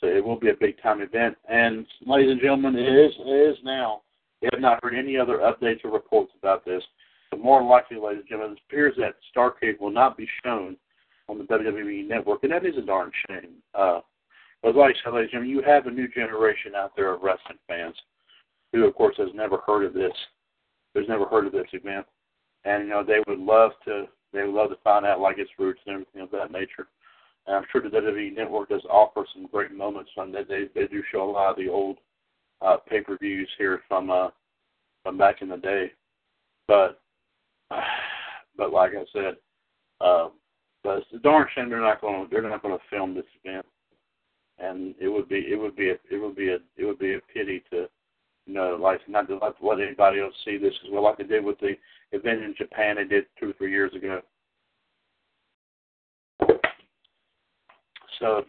[0.00, 1.36] So it will be a big time event.
[1.48, 4.02] And ladies and gentlemen, it is it is now.
[4.40, 6.82] We have not heard any other updates or reports about this.
[7.30, 10.76] But more likely, ladies and gentlemen, it appears that Starcade will not be shown
[11.28, 13.52] on the WWE network, and that is a darn shame.
[13.74, 14.00] Uh,
[14.62, 17.22] but like I said, ladies and gentlemen, you have a new generation out there of
[17.22, 17.94] wrestling fans
[18.72, 20.12] who, of course, has never heard of this,
[20.94, 22.06] who's never heard of this event,
[22.64, 25.50] and you know they would love to, they would love to find out like its
[25.58, 26.88] roots and everything of that nature.
[27.50, 30.46] And I'm sure the WWE Network does offer some great moments on that.
[30.48, 31.98] They they do show a lot of the old
[32.62, 34.28] uh, pay-per-views here from uh,
[35.02, 35.90] from back in the day,
[36.68, 37.00] but
[38.56, 39.36] but like I said,
[40.00, 40.28] uh,
[40.84, 43.66] but it's a darn shame they're not going they're not going to film this event,
[44.60, 47.14] and it would be it would be a it would be a it would be
[47.14, 47.88] a pity to
[48.46, 51.24] you know like not to let, let anybody else see this as well like they
[51.24, 51.74] did with the
[52.12, 54.20] event in Japan they did two or three years ago.
[58.20, 58.44] So,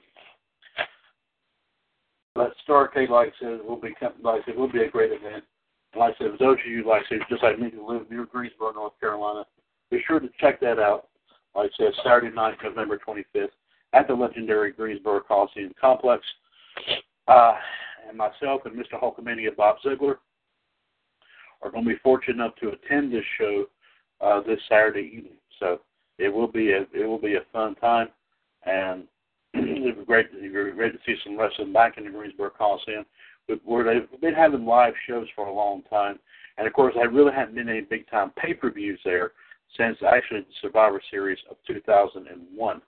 [2.35, 5.43] but Starcade, like I said, will be like I said, will be a great event.
[5.97, 8.25] Like I said, those of you like I said, just like me who live near
[8.25, 9.45] Greensboro, North Carolina,
[9.89, 11.07] be sure to check that out.
[11.55, 13.49] Like I said, Saturday night, November 25th,
[13.93, 16.23] at the legendary Greensboro Coliseum Complex.
[17.27, 17.53] Uh,
[18.07, 19.01] and myself and Mr.
[19.01, 20.19] Hulkamania Bob Ziegler
[21.61, 23.65] are going to be fortunate enough to attend this show
[24.21, 25.37] uh, this Saturday evening.
[25.59, 25.81] So
[26.17, 28.07] it will be a it will be a fun time,
[28.65, 29.03] and
[29.87, 30.27] it was great.
[30.33, 33.05] It was great to see some wrestling back in the Greensboro Coliseum,
[33.63, 36.19] where they've been having live shows for a long time,
[36.57, 39.31] and of course, there really haven't been any big time pay per views there
[39.77, 42.81] since actually the Survivor Series of 2001.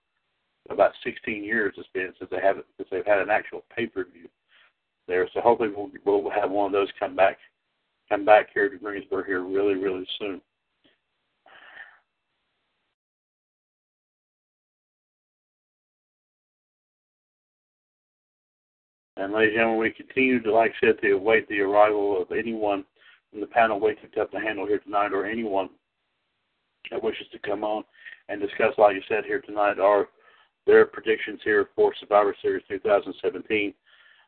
[0.69, 4.05] About 16 years it's been since they have since they've had an actual pay per
[4.05, 4.29] view
[5.07, 5.27] there.
[5.33, 7.37] So hopefully we'll we'll have one of those come back
[8.07, 10.41] come back here to Greensboro here really really soon.
[19.23, 22.33] And ladies and gentlemen, we continue to, like I said, to await the arrival of
[22.33, 22.83] anyone
[23.31, 25.69] from the panel waiting to have the handle here tonight, or anyone
[26.91, 27.85] that wishes to come on
[28.27, 30.09] and discuss, like you said here tonight, are
[30.67, 33.73] their predictions here for Survivor Series 2017.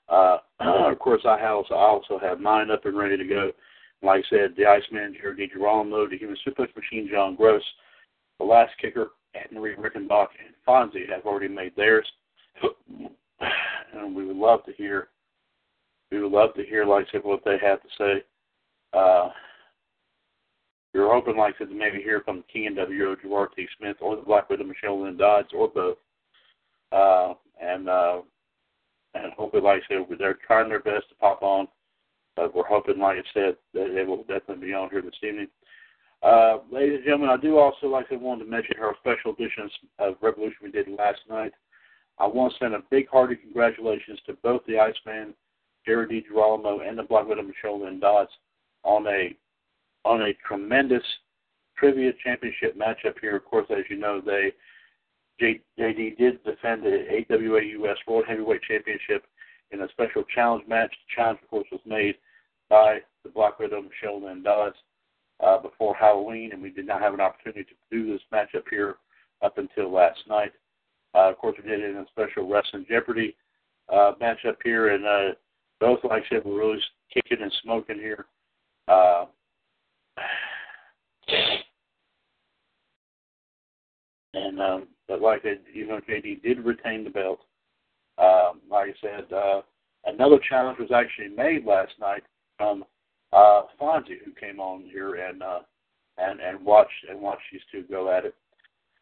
[0.08, 3.52] Uh, of course, I also, I also have mine up and ready to go.
[4.02, 7.64] Like I said, the Iceman, Jared DiGirolamo, the Human Suplex Machine, John Gross,
[8.40, 12.08] the Last Kicker, Anne Marie Rickenbach, and Fonzie have already made theirs
[13.96, 15.10] and we would love to hear
[16.12, 18.24] we would love to hear like I said what they have to say.
[18.94, 19.30] Uh,
[20.94, 23.68] we are hoping like I said to maybe hear from King and WO Gerard T.
[23.78, 25.98] Smith or the Black Widow Michelle Lynn Dodds or both.
[26.92, 28.22] Uh, and uh,
[29.14, 31.68] and hopefully like I said they're trying their best to pop on.
[32.36, 35.48] But we're hoping, like I said, that they will definitely be on here this evening.
[36.22, 39.72] Uh, ladies and gentlemen, I do also like to want to mention our special editions
[40.00, 41.54] of Revolution we did last night.
[42.18, 45.34] I want to send a big hearty congratulations to both the Iceman,
[45.86, 48.32] Jared DiGirolamo, and the Black Widow Michelle Lynn Dodds
[48.84, 49.36] on a
[50.06, 51.04] on a tremendous
[51.78, 53.36] trivia championship matchup here.
[53.36, 54.54] Of course, as you know, they
[55.42, 59.26] JD did defend the AWA US World Heavyweight Championship
[59.72, 60.92] in a special challenge match.
[60.92, 62.16] The challenge, of course, was made
[62.70, 64.78] by the Black Widow Michelle Lynn Dodds
[65.44, 68.96] uh, before Halloween, and we did not have an opportunity to do this matchup here
[69.42, 70.54] up until last night.
[71.16, 73.36] Uh, of course, we did it in a special Wrestling Jeopardy
[73.92, 75.36] uh, matchup here, and uh,
[75.80, 76.80] both, like I said, were really
[77.14, 78.26] kicking and smoking here.
[78.88, 79.26] Uh,
[84.34, 87.40] and um, but like I, you know, JD did retain the belt.
[88.18, 89.62] Um, like I said, uh,
[90.06, 92.24] another challenge was actually made last night
[92.58, 92.84] from
[93.34, 95.60] uh, Fonzie, who came on here and uh,
[96.18, 98.36] and and watched and watched these two go at it.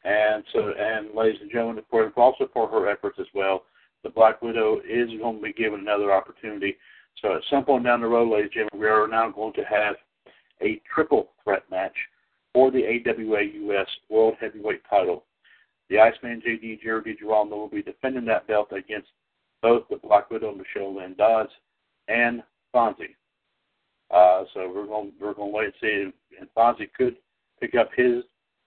[0.04, 3.64] And so, and ladies and gentlemen, of course, also for her efforts as well,
[4.04, 6.76] the Black Widow is going to be given another opportunity.
[7.22, 9.64] So at some point down the road, ladies and gentlemen, we are now going to
[9.64, 9.96] have
[10.62, 11.96] a triple threat match
[12.54, 15.24] for the AWA US World Heavyweight title.
[15.90, 19.10] The Iceman JD Jared DiGirolamo will be defending that belt against
[19.62, 21.52] both the Black Widow Michelle Lynn Dodds
[22.08, 22.44] and
[22.76, 23.16] Fonzie.
[24.12, 27.16] Uh, so we're going we're going to wait and see, and Fonzie could
[27.60, 28.24] pick up his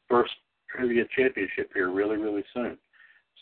[0.08, 0.32] first
[0.76, 2.78] trivia championship here really, really soon.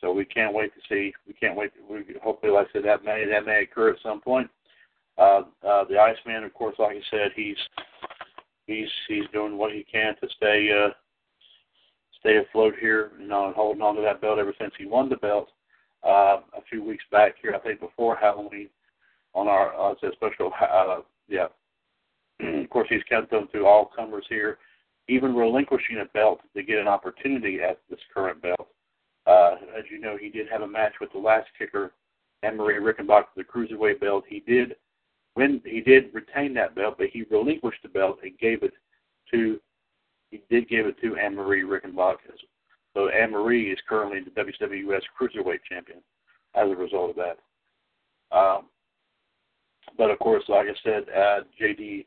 [0.01, 1.12] So we can't wait to see.
[1.26, 1.72] We can't wait.
[1.89, 4.51] We hopefully, like I said, that may that may occur at some point.
[5.16, 7.57] Uh, uh, the Iceman, of course, like I said, he's
[8.66, 10.91] he's he's doing what he can to stay uh,
[12.20, 15.09] stay afloat here, you know, and holding on to that belt ever since he won
[15.09, 15.49] the belt
[16.05, 17.55] uh, a few weeks back here.
[17.55, 18.68] I think before Halloween
[19.35, 20.53] on our uh, special.
[20.61, 21.47] Uh, yeah,
[22.41, 24.59] of course, he's kept them through all comers here,
[25.09, 28.69] even relinquishing a belt to get an opportunity at this current belt.
[29.27, 31.93] Uh, as you know, he did have a match with the last kicker,
[32.43, 34.25] Anne Marie Rickenbach, for the cruiserweight belt.
[34.29, 34.77] He did
[35.35, 38.73] when he did retain that belt, but he relinquished the belt and gave it
[39.33, 39.61] to
[40.31, 42.17] he did give it to Anne Marie Rickenbach.
[42.95, 45.99] So Anne Marie is currently the WWS Cruiserweight Champion
[46.55, 48.37] as a result of that.
[48.37, 48.67] Um,
[49.97, 52.07] but of course, like I said, uh, JD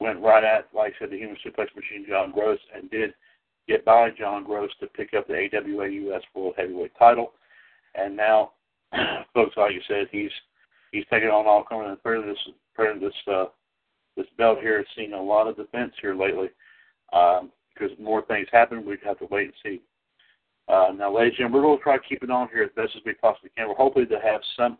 [0.00, 3.14] went right at, like I said, the human suplex machine, John Gross, and did
[3.68, 7.32] get by John Gross to pick up the AWA US World Heavyweight title.
[7.94, 8.52] And now,
[9.34, 10.30] folks, like you said, he's
[10.92, 11.88] he's taking on all comers.
[11.90, 13.46] And part this, part this, uh,
[14.16, 16.48] this belt here has seen a lot of defense here lately.
[17.12, 19.80] Um, because more things happen, we'd have to wait and see.
[20.68, 22.70] Uh, now, ladies and gentlemen, we're going to try to keep it on here as
[22.76, 23.68] best as we possibly can.
[23.68, 24.78] We're hoping to have some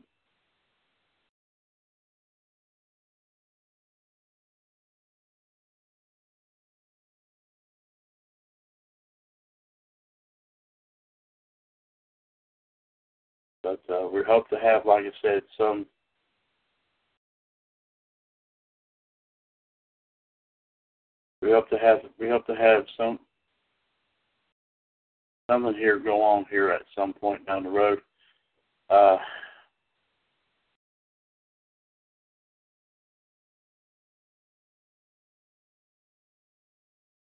[15.23, 15.87] said, some
[21.43, 23.18] we hope to have we hope to have some
[25.51, 28.01] something here go on here at some point down the road.
[28.89, 29.16] Uh,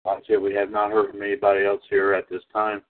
[0.04, 2.82] like I said, we have not heard from anybody else here at this time.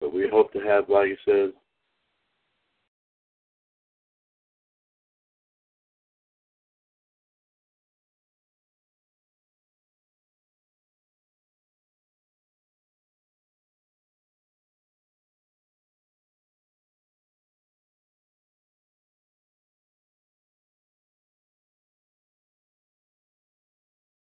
[0.00, 1.52] But we hope to have, like you said,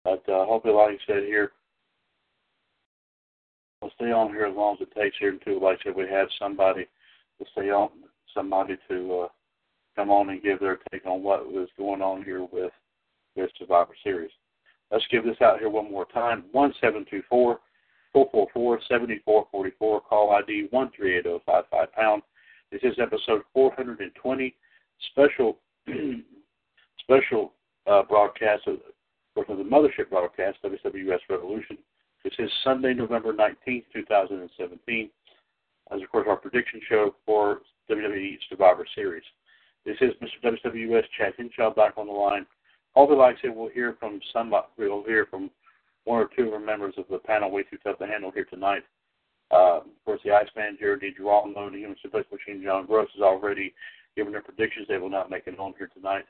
[0.08, 1.52] But uh, hopefully, like I said here,
[3.82, 6.08] we'll stay on here as long as it takes here until, like I said, we
[6.08, 6.86] have somebody
[7.38, 7.90] to stay on,
[8.32, 9.28] somebody to uh,
[9.96, 12.72] come on and give their take on what was going on here with
[13.36, 14.30] this Survivor Series.
[14.90, 16.44] Let's give this out here one more time.
[16.52, 17.60] One seven two four
[18.14, 20.00] four four four seventy four forty four.
[20.00, 22.22] Call ID one three eight zero five five pound.
[22.72, 24.54] This is episode four hundred and twenty.
[25.10, 25.58] Special
[27.02, 27.52] special
[27.86, 28.78] uh, broadcast of,
[29.48, 31.78] of the mothership broadcast, WWS Revolution.
[32.24, 35.10] This is Sunday, November 19th, 2017,
[35.92, 39.22] as of course our prediction show for WWE Survivor Series.
[39.86, 40.56] This is Mr.
[40.64, 42.46] WWS Chad Hinshaw back on the line.
[42.94, 45.50] All the likes said, we'll hear from somebody, we'll hear from
[46.02, 48.46] one or two of our members of the panel way too tough to handle here
[48.46, 48.82] tonight.
[49.52, 53.72] Uh, of course, the Iceman, Jared DiGirolamo, the Human Suplex Machine, John Gross has already
[54.16, 54.88] given their predictions.
[54.88, 56.24] They will not make it home here tonight.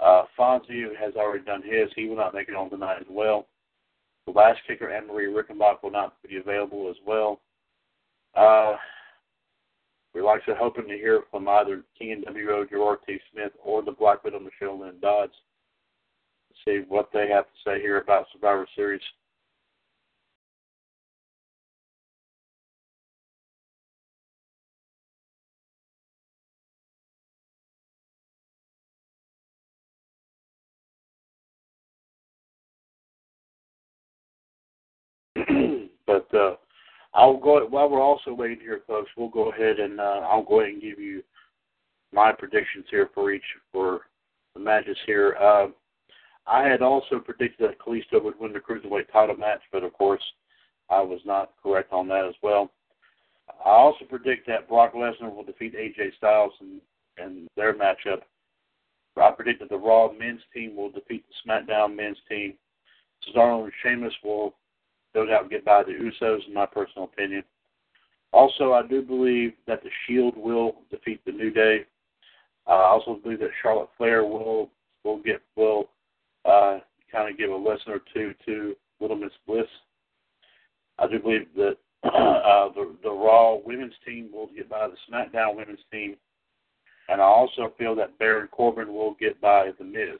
[0.00, 1.88] Uh, Fonzie has already done his.
[1.94, 3.46] He will not make it on tonight as well.
[4.26, 7.40] The last kicker, Anne Marie Rickenbach, will not be available as well.
[8.34, 8.76] Uh,
[10.14, 12.22] we're I hoping to hear from either King
[12.70, 13.18] Gerard T.
[13.32, 15.32] Smith, or the Black Widow, Michelle Lynn Dodds.
[16.64, 19.02] See what they have to say here about Survivor Series.
[37.14, 39.10] I'll go while we're also waiting here, folks.
[39.16, 41.22] We'll go ahead and uh, I'll go ahead and give you
[42.12, 44.02] my predictions here for each for
[44.54, 45.36] the matches here.
[45.40, 45.68] Uh,
[46.46, 50.22] I had also predicted that Kalisto would win the cruiserweight title match, but of course,
[50.90, 52.70] I was not correct on that as well.
[53.64, 56.80] I also predict that Brock Lesnar will defeat AJ Styles in,
[57.22, 58.22] in their matchup.
[59.16, 62.54] I predict that the Raw men's team will defeat the SmackDown men's team.
[63.22, 64.54] Cesaro and Sheamus will
[65.14, 67.44] no doubt get by the Usos, in my personal opinion.
[68.32, 71.84] Also, I do believe that the Shield will defeat the New Day.
[72.66, 74.70] Uh, I also believe that Charlotte Flair will
[75.04, 75.88] will get will
[76.44, 76.78] uh,
[77.12, 79.66] kind of give a lesson or two to Little Miss Bliss.
[80.98, 85.56] I do believe that uh, the the Raw women's team will get by the SmackDown
[85.56, 86.16] women's team,
[87.08, 90.18] and I also feel that Baron Corbin will get by the Miz.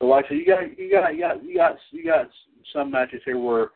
[0.00, 2.28] So, like I said, you got you got you got you got you got
[2.72, 3.70] some matches here where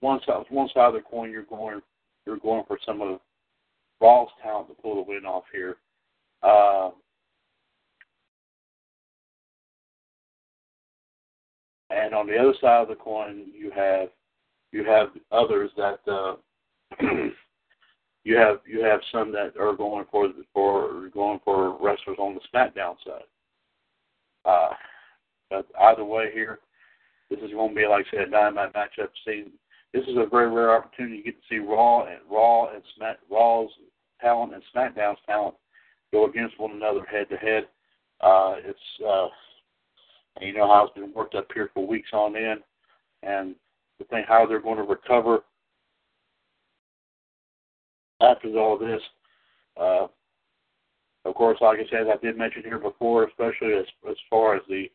[0.00, 1.80] one side one side of the coin you're going
[2.26, 3.20] you're going for some of
[4.00, 5.76] Raw's talent to pull the win off here.
[6.42, 6.90] Uh,
[11.90, 14.08] and on the other side of the coin, you have
[14.72, 16.36] you have others that uh,
[18.24, 22.40] you have you have some that are going for for going for wrestlers on the
[22.52, 23.24] SmackDown side.
[24.44, 24.70] Uh,
[25.50, 26.60] but either way, here,
[27.28, 29.08] this is going to be like I said, a dynamite matchup.
[29.26, 29.46] See,
[29.92, 33.18] this is a very rare opportunity to get to see Raw and Raw and Smack
[33.30, 33.70] Raw's
[34.20, 35.54] talent and SmackDown's talent
[36.12, 37.64] go against one another head to head.
[38.20, 39.28] Uh, it's uh,
[40.40, 42.60] you know how it's been worked up here for weeks on end,
[43.22, 43.54] and
[43.98, 45.40] to think how they're going to recover
[48.20, 49.00] after all this.
[49.80, 50.06] Uh,
[51.24, 54.62] of course, like I said, I did mention here before, especially as as far as
[54.68, 54.90] the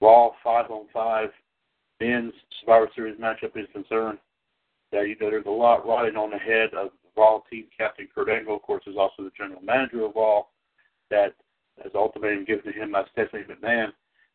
[0.00, 1.30] Raw five on five
[2.00, 4.18] men's Survivor Series matchup is concerned,
[4.92, 8.08] that you know there's a lot riding on the head of the Raw team captain
[8.14, 10.42] Kurt Angle, of course, is also the general manager of Raw,
[11.10, 11.34] that
[11.82, 13.88] has ultimatum given to him by Stephanie McMahon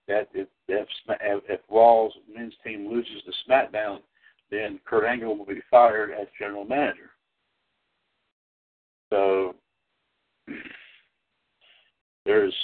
[0.07, 3.99] that if if, if Raw's men's team loses to SmackDown,
[4.49, 7.11] then Kurt Angle will be fired as general manager.
[9.11, 9.55] So
[12.25, 12.55] there's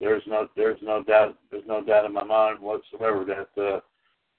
[0.00, 3.80] there's no there's no doubt there's no doubt in my mind whatsoever that uh,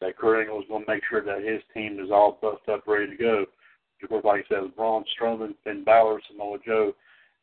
[0.01, 2.87] that Kurt Angle is going to make sure that his team is all buffed up,
[2.87, 3.45] ready to go.
[4.01, 6.93] Of course, like I said, Braun Strowman, Finn Balor, Samoa Joe,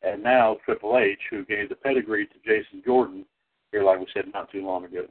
[0.01, 3.25] and now Triple H, who gave the pedigree to Jason Jordan
[3.71, 5.05] here, like we said, not too long ago.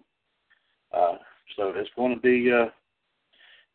[0.92, 1.18] Uh,
[1.56, 2.70] so it's going to be uh,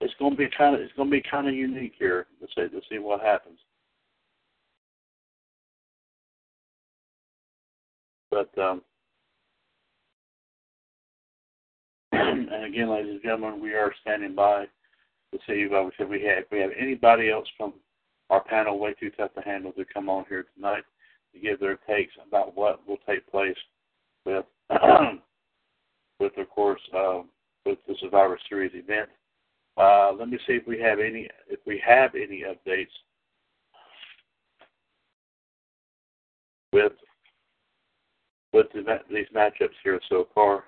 [0.02, 2.28] it's going to be kind of it's going to be kind of unique here.
[2.42, 3.60] Let's see let's see what happens.
[8.30, 8.82] But um,
[12.52, 14.66] and again, ladies and gentlemen, we are standing by
[15.32, 17.74] to see if we have if we have anybody else from
[18.30, 20.84] our panel way too tough to handle to come on here tonight
[21.34, 23.56] to give their takes about what will take place
[24.26, 24.46] with
[26.20, 27.22] with of course uh,
[27.66, 29.10] with the Survivor Series event.
[29.78, 32.88] Uh, let me see if we have any if we have any updates
[36.74, 36.94] with
[38.52, 40.66] with the, these matchups here so far.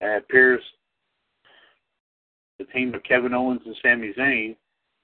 [0.00, 0.62] And it appears
[2.58, 4.56] the team of Kevin Owens and Sami Zayn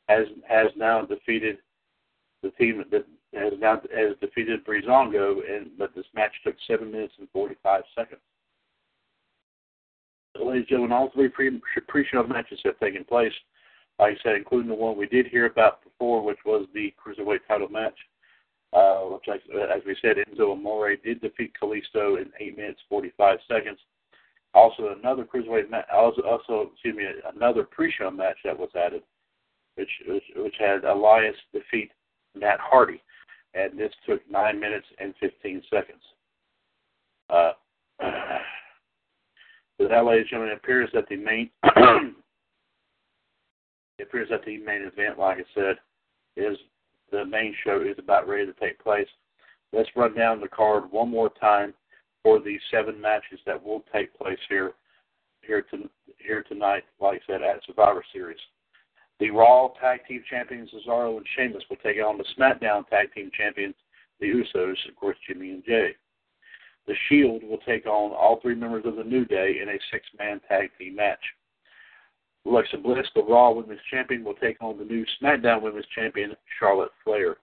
[0.09, 1.59] has has now defeated
[2.42, 7.14] the team that has now has defeated Breezango, and but this match took seven minutes
[7.18, 8.20] and forty five seconds.
[10.36, 13.32] So, ladies and gentlemen, all three pre pre-show matches have taken place.
[13.99, 17.40] Like I said, including the one we did hear about before, which was the cruiserweight
[17.49, 17.97] title match.
[18.72, 23.38] Uh, which, as we said, Enzo Amore did defeat Kalisto in eight minutes forty five
[23.49, 23.78] seconds.
[24.57, 25.84] Also, another cruiserweight match.
[25.92, 27.04] Also, also, excuse me,
[27.36, 29.02] another pre-show match that was added,
[29.74, 31.90] which which, which had Elias defeat
[32.34, 33.02] Matt Hardy,
[33.52, 36.00] and this took nine minutes and fifteen seconds.
[37.28, 37.52] Uh,
[39.78, 42.14] so that, ladies and gentlemen, it appears that the main it
[44.02, 45.76] appears that the main event, like I said,
[46.34, 46.57] is
[47.12, 49.09] the main show is about ready to take place.
[49.74, 51.74] Let's run down the card one more time
[52.26, 54.72] for the seven matches that will take place here
[55.42, 58.40] here to here tonight, like I said, at Survivor Series.
[59.20, 63.30] The Raw Tag Team Champions Cesaro and Sheamus will take on the SmackDown Tag Team
[63.32, 63.76] Champions,
[64.18, 65.94] the Usos, of course, Jimmy and Jay.
[66.88, 70.40] The Shield will take on all three members of the New Day in a six-man
[70.48, 71.22] tag team match.
[72.44, 76.92] Alexa Bliss, the Raw Women's Champion, will take on the new SmackDown Women's Champion, Charlotte
[77.04, 77.36] Flair.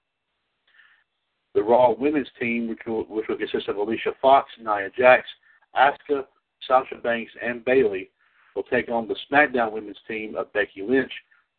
[1.53, 5.27] The Raw women's team, which will, which will consist of Alicia Fox, Nia Jax,
[5.75, 6.25] Asuka,
[6.67, 8.09] Sasha Banks, and Bayley,
[8.55, 11.11] will take on the SmackDown women's team of Becky Lynch,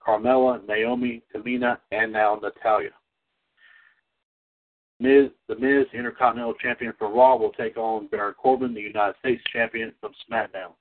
[0.05, 2.91] Carmella, Naomi, Tamina, and now Natalya.
[5.01, 9.43] Miz, the Miz, Intercontinental Champion for Raw, will take on Baron Corbin, the United States
[9.53, 10.73] Champion from SmackDown.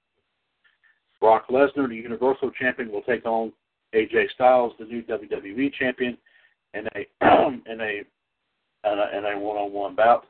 [1.19, 3.51] Brock Lesnar, the Universal Champion, will take on
[3.95, 6.17] AJ Styles, the new WWE Champion,
[6.73, 7.07] in a
[7.71, 8.03] in a
[8.83, 10.25] and a, a one-on-one bout.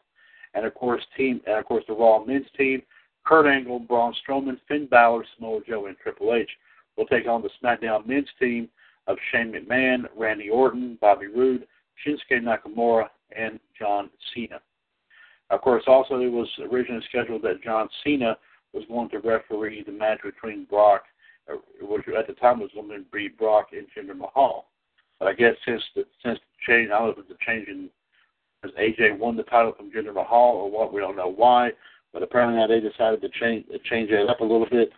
[0.53, 2.81] And of course, team and of course the Raw men's team:
[3.25, 6.49] Kurt Angle, Braun Strowman, Finn Balor, Samoa Joe, and Triple H
[6.97, 8.69] will take on the SmackDown men's team
[9.07, 11.65] of Shane McMahon, Randy Orton, Bobby Roode,
[12.05, 14.61] Shinsuke Nakamura, and John Cena.
[15.49, 18.37] Of course, also it was originally scheduled that John Cena
[18.73, 21.03] was going to referee the match between Brock
[21.51, 24.67] uh, which at the time was going to be Brock and Jinder Mahal.
[25.19, 27.89] But I guess since the since the change, I don't know if a change in
[28.63, 31.71] as AJ won the title from Jinder Mahal or what, we don't know why.
[32.11, 34.91] But apparently now they decided to change change it up a little bit.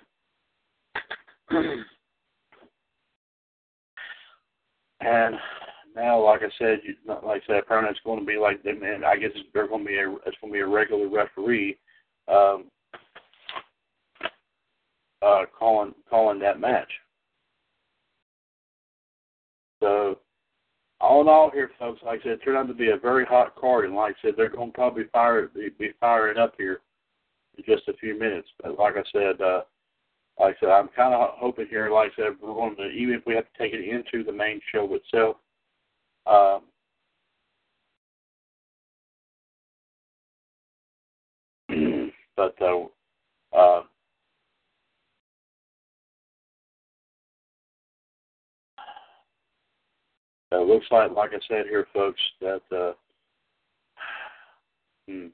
[4.99, 5.35] and
[5.95, 9.05] now, like I said, you, like I said, apparently it's going to be like and
[9.05, 11.77] I guess they're going to be a it's going to be a regular referee
[12.27, 12.65] um,
[15.21, 16.91] uh, calling calling that match.
[19.81, 20.19] So,
[21.01, 23.25] all in all, here, folks, like I said, it turned out to be a very
[23.25, 26.79] hot card, and like I said, they're going to probably fire be, firing up here
[27.57, 28.47] in just a few minutes.
[28.61, 29.61] But like I said, uh,
[30.39, 33.15] like I said, I'm kind of hoping here, like I said, we're going to even
[33.15, 35.37] if we have to take it into the main show itself.
[36.27, 36.61] Um,
[42.35, 42.85] but uh,
[43.55, 43.83] uh,
[50.51, 52.93] it looks like, like I said here, folks, that uh,
[55.07, 55.27] hmm,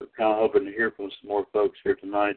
[0.00, 2.36] we're kind of hoping to hear from some more folks here tonight.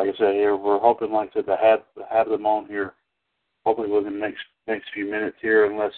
[0.00, 1.80] Like I said here, we're hoping like I said to have
[2.10, 2.94] have them on here,
[3.64, 5.92] hopefully within the next next few minutes here, unless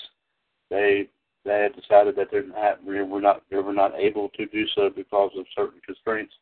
[0.70, 1.08] they
[1.44, 5.30] they have decided that they're not we're not we're not able to do so because
[5.38, 6.34] of certain constraints.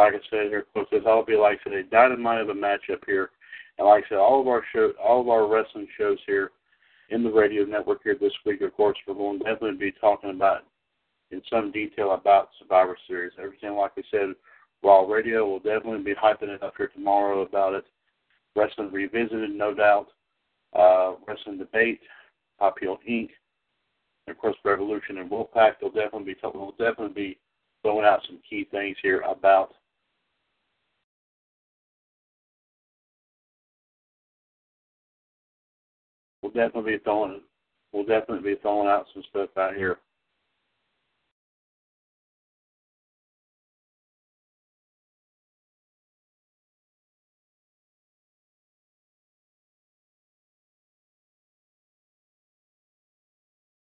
[0.00, 2.54] Like I said here, folks, this will be like I said, a dynamite of a
[2.54, 3.30] matchup here.
[3.78, 6.52] And like I said, all of our show, all of our wrestling shows here
[7.10, 10.30] in the radio network here this week, of course, we're going to definitely be talking
[10.30, 10.64] about
[11.30, 13.32] in some detail about Survivor Series.
[13.38, 14.34] Everything, like we said,
[14.82, 17.84] Raw Radio will definitely be hyping it up here tomorrow about it.
[18.56, 20.08] Wrestling Revisited, no doubt.
[20.72, 22.00] Uh, Wrestling Debate,
[22.58, 23.28] Pop Inc.,
[24.26, 25.74] and of course, Revolution and Wolfpack.
[25.80, 26.60] They'll definitely be talking.
[26.60, 27.38] Will definitely be
[27.82, 29.72] throwing out some key things here about
[36.42, 37.40] we'll definitely be throwing
[37.92, 39.98] we'll definitely be throwing out some stuff out here.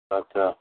[0.10, 0.54] But uh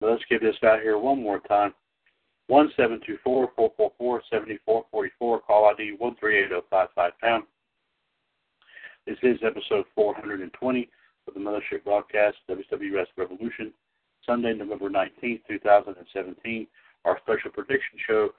[0.00, 1.74] Let's give this out here one more time.
[2.46, 5.40] One seven two four four four four seventy four forty four.
[5.40, 7.44] Call ID one three eight zero five five pound.
[9.06, 10.88] This is episode four hundred and twenty
[11.28, 13.72] of the Mothership broadcast WWS Revolution,
[14.26, 16.66] Sunday, November nineteenth, two thousand and seventeen.
[17.04, 18.30] Our special prediction show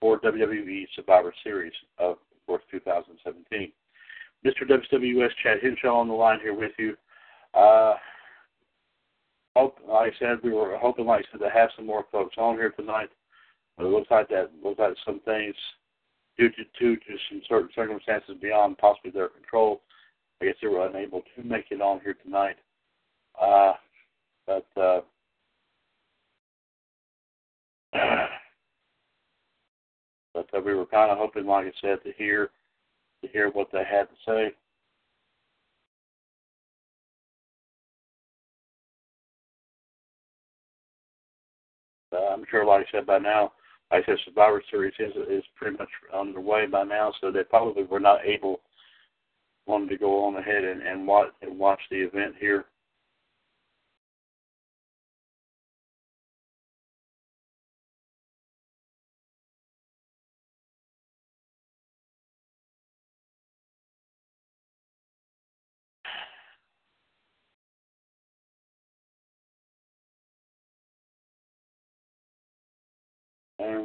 [0.00, 3.72] for WWE Survivor Series of, of course, 2017.
[4.44, 4.68] Mr.
[4.68, 6.94] WWS Chad Henshaw on the line here with you.
[7.54, 7.94] Uh,
[9.56, 12.36] hope, like I said, we were hoping, like I said, to have some more folks
[12.38, 13.10] on here tonight.
[13.76, 15.54] But it looks like that looks like some things
[16.38, 19.80] due to, to, to some certain circumstances beyond possibly their control.
[20.40, 22.56] I guess they were unable to make it on here tonight.
[23.40, 23.72] Uh,
[24.46, 25.00] but uh,
[30.34, 32.50] but uh, we were kind of hoping, like I said, to hear
[33.22, 34.54] to hear what they had to say.
[42.14, 43.52] Uh, I'm sure, like I said, by now,
[43.90, 48.00] I said, Survivor Series is is pretty much underway by now, so they probably were
[48.00, 48.60] not able
[49.66, 52.66] wanted to go on ahead and, and watch and watch the event here.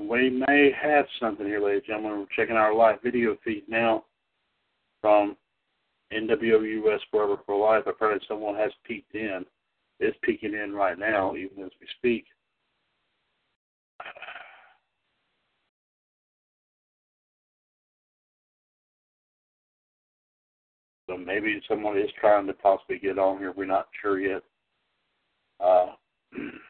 [0.10, 2.20] We may have something here, ladies and gentlemen.
[2.20, 4.05] We're checking our live video feed now
[5.01, 5.38] from
[6.12, 7.84] NWOUS Forever for Life.
[7.99, 9.45] Heard someone has peeked in.
[9.99, 12.26] Is peeking in right now, even as we speak.
[21.07, 23.53] So maybe someone is trying to possibly get on here.
[23.55, 24.41] We're not sure yet.
[25.60, 25.88] Uh,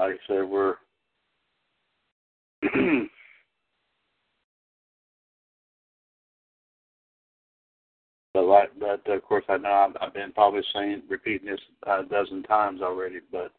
[0.00, 0.76] like I said, we're
[8.34, 12.02] but like, but of course, I know I've, I've been probably saying, repeating this a
[12.04, 13.52] dozen times already, but.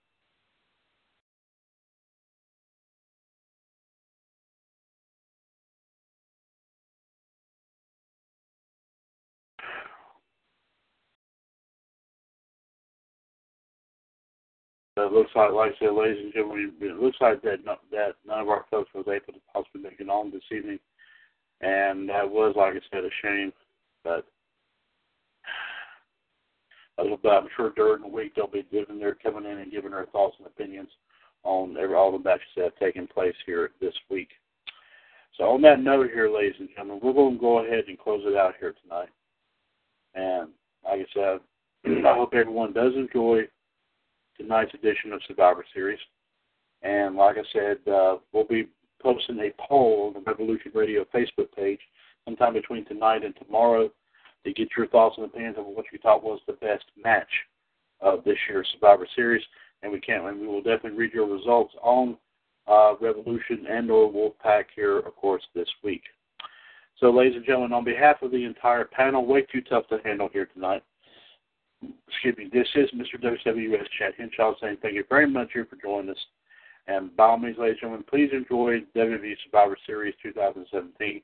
[15.12, 17.58] It looks like, like I said, ladies and gentlemen, it looks like that
[17.92, 20.80] that none of our folks was able to possibly make it on this evening,
[21.60, 23.52] and that was, like I said, a shame.
[24.04, 24.26] But,
[26.98, 30.06] but I'm sure during the week they'll be giving their coming in and giving their
[30.08, 30.90] thoughts and opinions
[31.44, 34.30] on every, all the matches that have taken place here this week.
[35.38, 38.22] So on that note here, ladies and gentlemen, we're going to go ahead and close
[38.26, 39.10] it out here tonight.
[40.16, 40.50] And
[40.86, 43.48] like I said, I hope everyone does enjoy
[44.42, 46.00] tonight's edition of Survivor Series.
[46.82, 48.68] And like I said, uh, we'll be
[49.02, 51.80] posting a poll on the Revolution Radio Facebook page
[52.26, 53.90] sometime between tonight and tomorrow
[54.44, 57.30] to get your thoughts and opinions on what you thought was the best match
[58.00, 59.44] of this year's Survivor Series.
[59.84, 62.18] And we can't, and we will definitely read your results on
[62.68, 66.04] uh, Revolution and or Wolfpack here, of course, this week.
[67.00, 70.30] So, ladies and gentlemen, on behalf of the entire panel, way too tough to handle
[70.32, 70.84] here tonight
[72.08, 73.22] excuse me, this is Mr.
[73.22, 76.18] WWS Chad Henshaw saying thank you very much here for joining us.
[76.88, 81.22] And by all means, ladies and gentlemen, please enjoy WWE Survivor Series 2017.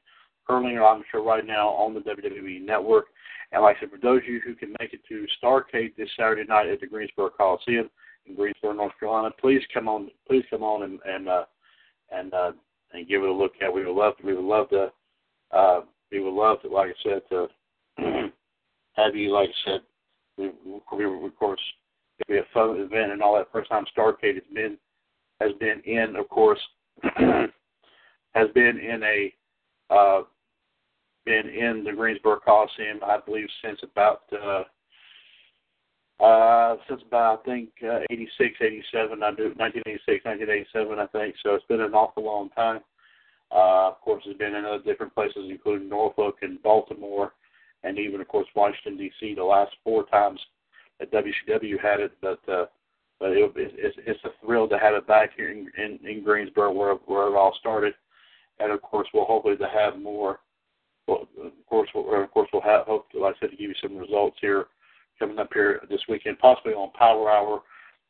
[0.48, 3.06] Currently, I'm sure right now on the WWE Network.
[3.52, 6.10] And like I said, for those of you who can make it to Starcade this
[6.18, 7.90] Saturday night at the Greensboro Coliseum
[8.26, 10.10] in Greensboro, North Carolina, please come on.
[10.28, 11.46] Please come on and and uh,
[12.12, 12.52] and uh,
[12.94, 13.74] and give it a look at.
[13.74, 14.26] We would love to.
[14.26, 14.92] We would love to.
[15.52, 15.82] Uh,
[16.12, 17.48] we would love to, like I said, to
[18.94, 19.82] have you, like I said,
[20.38, 21.62] we, of course,
[22.20, 23.52] it'll be a fun event and all that.
[23.52, 24.78] First time Starcade has been
[25.40, 26.60] has been in, of course,
[27.04, 29.34] has been in a
[29.94, 30.22] uh,
[31.26, 34.64] been in the Greensboro Coliseum, I believe, since about uh,
[36.24, 39.24] uh, since about I think uh, 86, 87.
[39.24, 41.36] I do 1986, 1987, I think.
[41.44, 42.80] So it's been an awful long time.
[43.52, 47.34] Uh, of course, it's been in other different places, including Norfolk and Baltimore
[47.88, 49.34] and even of course Washington D.C.
[49.36, 50.40] the last four times
[51.00, 52.66] that WCW had it, but uh,
[53.20, 56.72] but it, it's it's a thrill to have it back here in, in, in Greensboro
[56.72, 57.94] where where it all started,
[58.60, 60.40] and of course we'll hopefully to have more.
[61.08, 63.76] Well, of course, we'll, of course we'll have hope, like I said, to give you
[63.82, 64.66] some results here
[65.18, 67.62] coming up here this weekend, possibly on Power Hour,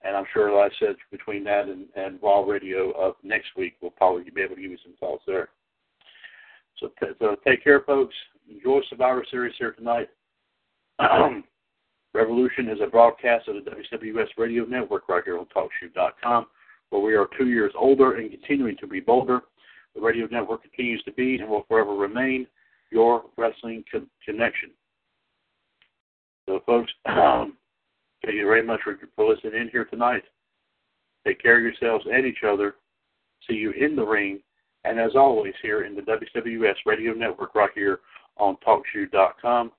[0.03, 3.75] and I'm sure, like I said, between that and, and Raw Radio of next week,
[3.81, 5.49] we'll probably be able to give you some thoughts there.
[6.79, 8.15] So, so take care, folks
[8.49, 10.09] enjoy Survivor Series here tonight.
[12.13, 16.47] Revolution is a broadcast of the WWS Radio Network right here on TalkShoe.com,
[16.89, 19.41] where we are two years older and continuing to be bolder.
[19.95, 22.47] The radio network continues to be and will forever remain
[22.91, 24.69] your wrestling con- connection.
[26.47, 30.23] So, folks, thank you very much for, for listening in here tonight.
[31.25, 32.75] Take care of yourselves and each other.
[33.47, 34.39] See you in the ring.
[34.85, 37.99] And as always, here in the WWS Radio Network, right here
[38.39, 39.71] on TalkShoe.com.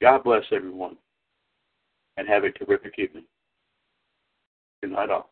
[0.00, 0.96] God bless everyone
[2.16, 3.24] and have a terrific evening.
[4.82, 5.31] Good night all.